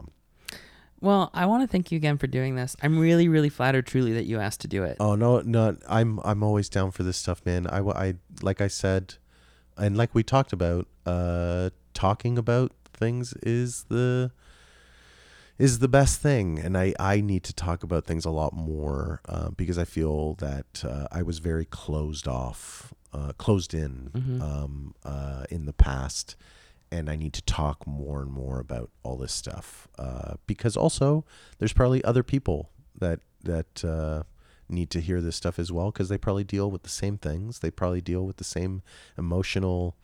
[1.01, 2.75] Well, I want to thank you again for doing this.
[2.81, 4.97] I'm really, really flattered, truly, that you asked to do it.
[4.99, 7.67] Oh no, no, I'm I'm always down for this stuff, man.
[7.67, 8.07] I, I
[8.41, 9.03] like I said,
[9.77, 14.31] and like we talked about, uh, talking about things is the
[15.57, 19.21] is the best thing, and I I need to talk about things a lot more
[19.27, 24.41] uh, because I feel that uh, I was very closed off, uh, closed in, Mhm.
[24.41, 26.35] um, uh, in the past.
[26.89, 31.25] And I need to talk more and more about all this stuff uh, because also
[31.57, 34.23] there's probably other people that that uh,
[34.69, 37.59] need to hear this stuff as well because they probably deal with the same things.
[37.59, 38.83] They probably deal with the same
[39.17, 39.97] emotional,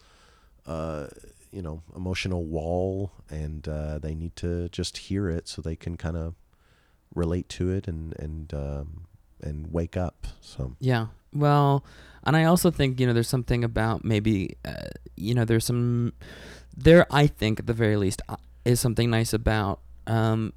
[0.66, 1.08] uh,
[1.54, 5.98] you know, emotional wall, and uh, they need to just hear it so they can
[5.98, 6.36] kind of
[7.16, 9.06] relate to it and and um,
[9.42, 10.28] and wake up.
[10.42, 11.08] So Yeah.
[11.34, 11.84] Well,
[12.24, 16.14] and I also think, you know, there's something about maybe, uh, you know, there's some,
[16.76, 20.54] there, I think at the very least, uh, is something nice about um,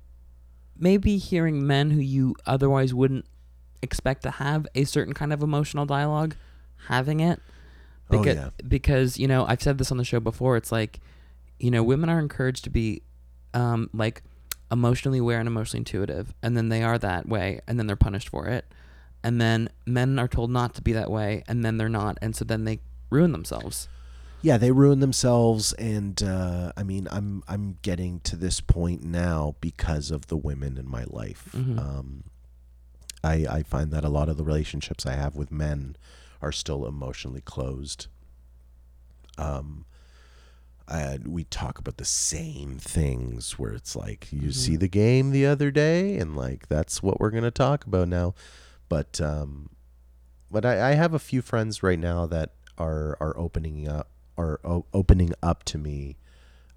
[0.79, 3.25] maybe hearing men who you otherwise wouldn't
[3.83, 6.37] expect to have a certain kind of emotional dialogue
[6.89, 7.41] having it.
[8.11, 8.51] Oh, Because, yeah.
[8.67, 10.57] because, you know, I've said this on the show before.
[10.57, 11.01] It's like,
[11.59, 13.03] you know, women are encouraged to be
[13.55, 14.23] um, like
[14.71, 16.35] emotionally aware and emotionally intuitive.
[16.43, 17.61] And then they are that way.
[17.67, 18.67] And then they're punished for it
[19.25, 22.37] and then men are told not to be that way and then they're not and
[22.37, 22.79] so then they
[23.11, 23.89] ruin themselves
[24.43, 29.57] yeah, they ruin themselves, and uh, I mean, I'm I'm getting to this point now
[29.61, 31.49] because of the women in my life.
[31.53, 31.79] Mhm.
[31.79, 32.25] Um,
[33.25, 35.97] I I find that a lot of the relationships I have with men
[36.43, 38.07] are still emotionally closed.
[39.39, 39.85] Um,
[41.25, 44.55] we talk about the same things where it's like you Mhm.
[44.55, 48.35] see the game the other day, and like that's what we're gonna talk about now.
[48.89, 49.71] But um,
[50.51, 54.09] but I, I have a few friends right now that are are opening up
[54.39, 56.19] are o- opening up to me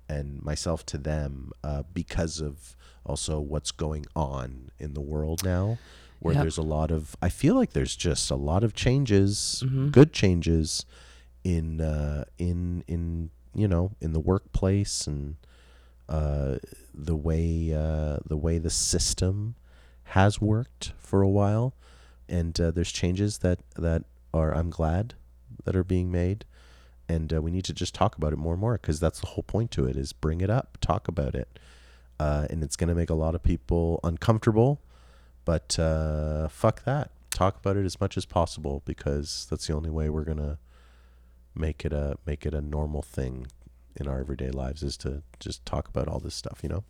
[0.08, 2.76] and myself to them uh, because of
[3.06, 5.78] also what's going on in the world now
[6.20, 6.44] where Yep.
[6.44, 9.92] there's a lot of i feel like there's just a lot of changes Mhm.
[9.92, 10.86] good changes
[11.44, 15.36] in uh, in in you know in the workplace and
[16.08, 16.58] uh,
[16.94, 19.56] the way uh, the way the system
[20.16, 21.74] has worked for a while
[22.28, 25.14] and uh, there's changes that that are I'm glad
[25.64, 26.46] that are being made
[27.08, 29.28] and uh, we need to just talk about it more and more because that's the
[29.28, 31.60] whole point to it is bring it up talk about it
[32.20, 34.82] uh, and it's going to make a lot of people uncomfortable
[35.46, 37.12] but uh, fuck that.
[37.32, 40.58] Talk about it as much as possible because that's the only way we're to
[41.56, 43.48] make it a make it a normal thing
[43.96, 46.84] in our everyday lives is to just talk about all this stuff you know?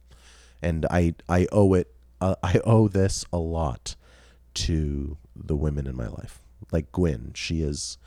[0.61, 3.95] And i i owe it uh, i owe this a lot
[4.55, 6.39] to the women in my life.
[6.71, 7.97] Like Gwen she has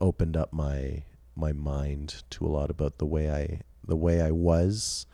[0.00, 1.04] opened up my
[1.36, 5.06] my mind to a lot about the way I the way I was.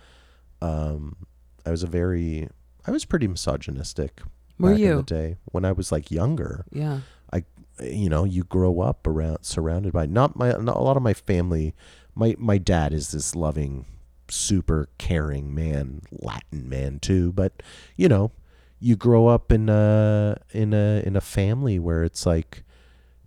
[0.60, 1.16] Um
[1.64, 2.48] I was a very
[2.86, 4.20] I was pretty misogynistic
[4.58, 4.96] Were back in you?
[4.96, 6.64] the day when I was like younger.
[6.72, 7.00] Yeah.
[7.32, 7.44] I,
[7.82, 11.12] you know you grow up around surrounded by not my not a lot of my
[11.14, 11.74] family
[12.14, 13.84] my my dad is this loving
[14.28, 17.62] super caring man latin man too but
[17.96, 18.32] you know
[18.80, 22.64] you grow up in a in a in a family where it's like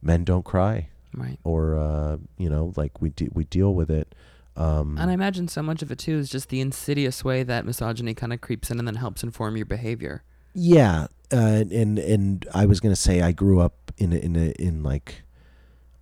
[0.02, 1.38] men don't cry Right.
[1.44, 4.14] or uh you know like we de- we deal with it
[4.56, 7.66] um And I imagine so much of it too is just the insidious way that
[7.66, 10.24] misogyny kind of creeps in and then helps inform your behavior.
[10.62, 14.52] Yeah, uh, and and I was gonna say I grew up in a, in a,
[14.60, 15.24] in like,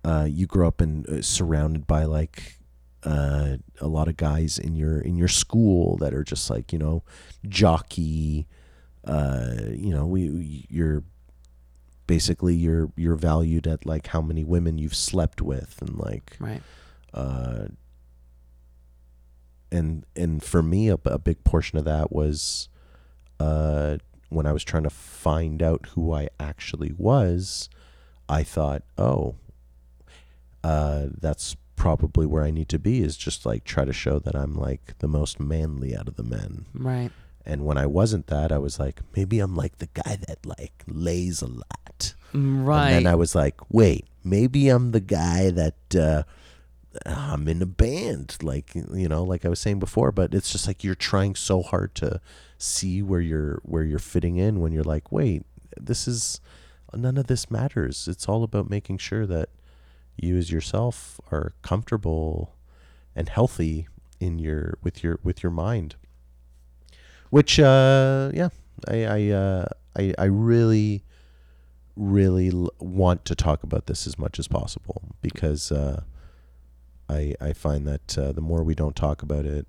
[0.04, 2.58] uh, you grew up in uh, surrounded by like,
[3.04, 6.78] uh, a lot of guys in your in your school that are just like you
[6.80, 7.04] know,
[7.48, 8.48] jockey,
[9.04, 11.04] uh, you know we you're
[12.08, 16.62] basically you're you're valued at like how many women you've slept with and like Right.
[17.14, 17.66] uh,
[19.70, 22.68] and and for me, a, a big portion of that was
[23.38, 23.98] uh,
[24.28, 27.68] when I was trying to find out who I actually was.
[28.28, 29.36] I thought, oh,
[30.62, 33.00] uh, that's probably where I need to be.
[33.02, 36.22] Is just like try to show that I'm like the most manly out of the
[36.22, 36.66] men.
[36.74, 37.10] Right.
[37.46, 40.84] And when I wasn't that, I was like, maybe I'm like the guy that like
[40.86, 42.14] lays a lot.
[42.34, 42.90] Right.
[42.90, 46.22] And then I was like, wait, maybe I'm the guy that uh,
[47.06, 50.12] I'm in a band, like you know, like I was saying before.
[50.12, 52.20] But it's just like you're trying so hard to
[52.58, 55.44] see where you're where you're fitting in when you're like, wait,
[55.78, 56.40] this is
[56.94, 58.08] none of this matters.
[58.08, 59.50] It's all about making sure that
[60.16, 62.54] you as yourself are comfortable
[63.14, 63.88] and healthy
[64.20, 65.96] in your with your with your mind.
[67.30, 68.48] Which uh yeah,
[68.86, 69.66] I I uh
[69.96, 71.04] I I really
[71.98, 76.02] really want to talk about this as much as possible because uh,
[77.08, 79.66] I I find that uh, the more we don't talk about it,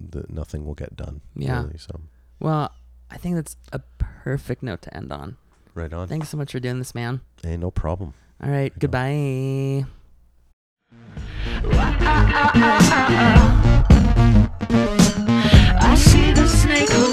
[0.00, 1.20] the nothing will get done.
[1.34, 1.62] Yeah.
[1.62, 2.00] Really, so.
[2.40, 2.72] Well,
[3.10, 5.36] I think that's a perfect note to end on.
[5.74, 6.08] Right on.
[6.08, 7.20] Thanks so much for doing this, man.
[7.42, 8.14] Hey, no problem.
[8.42, 8.56] All right.
[8.56, 9.86] right goodbye.
[15.80, 17.11] I see the snake.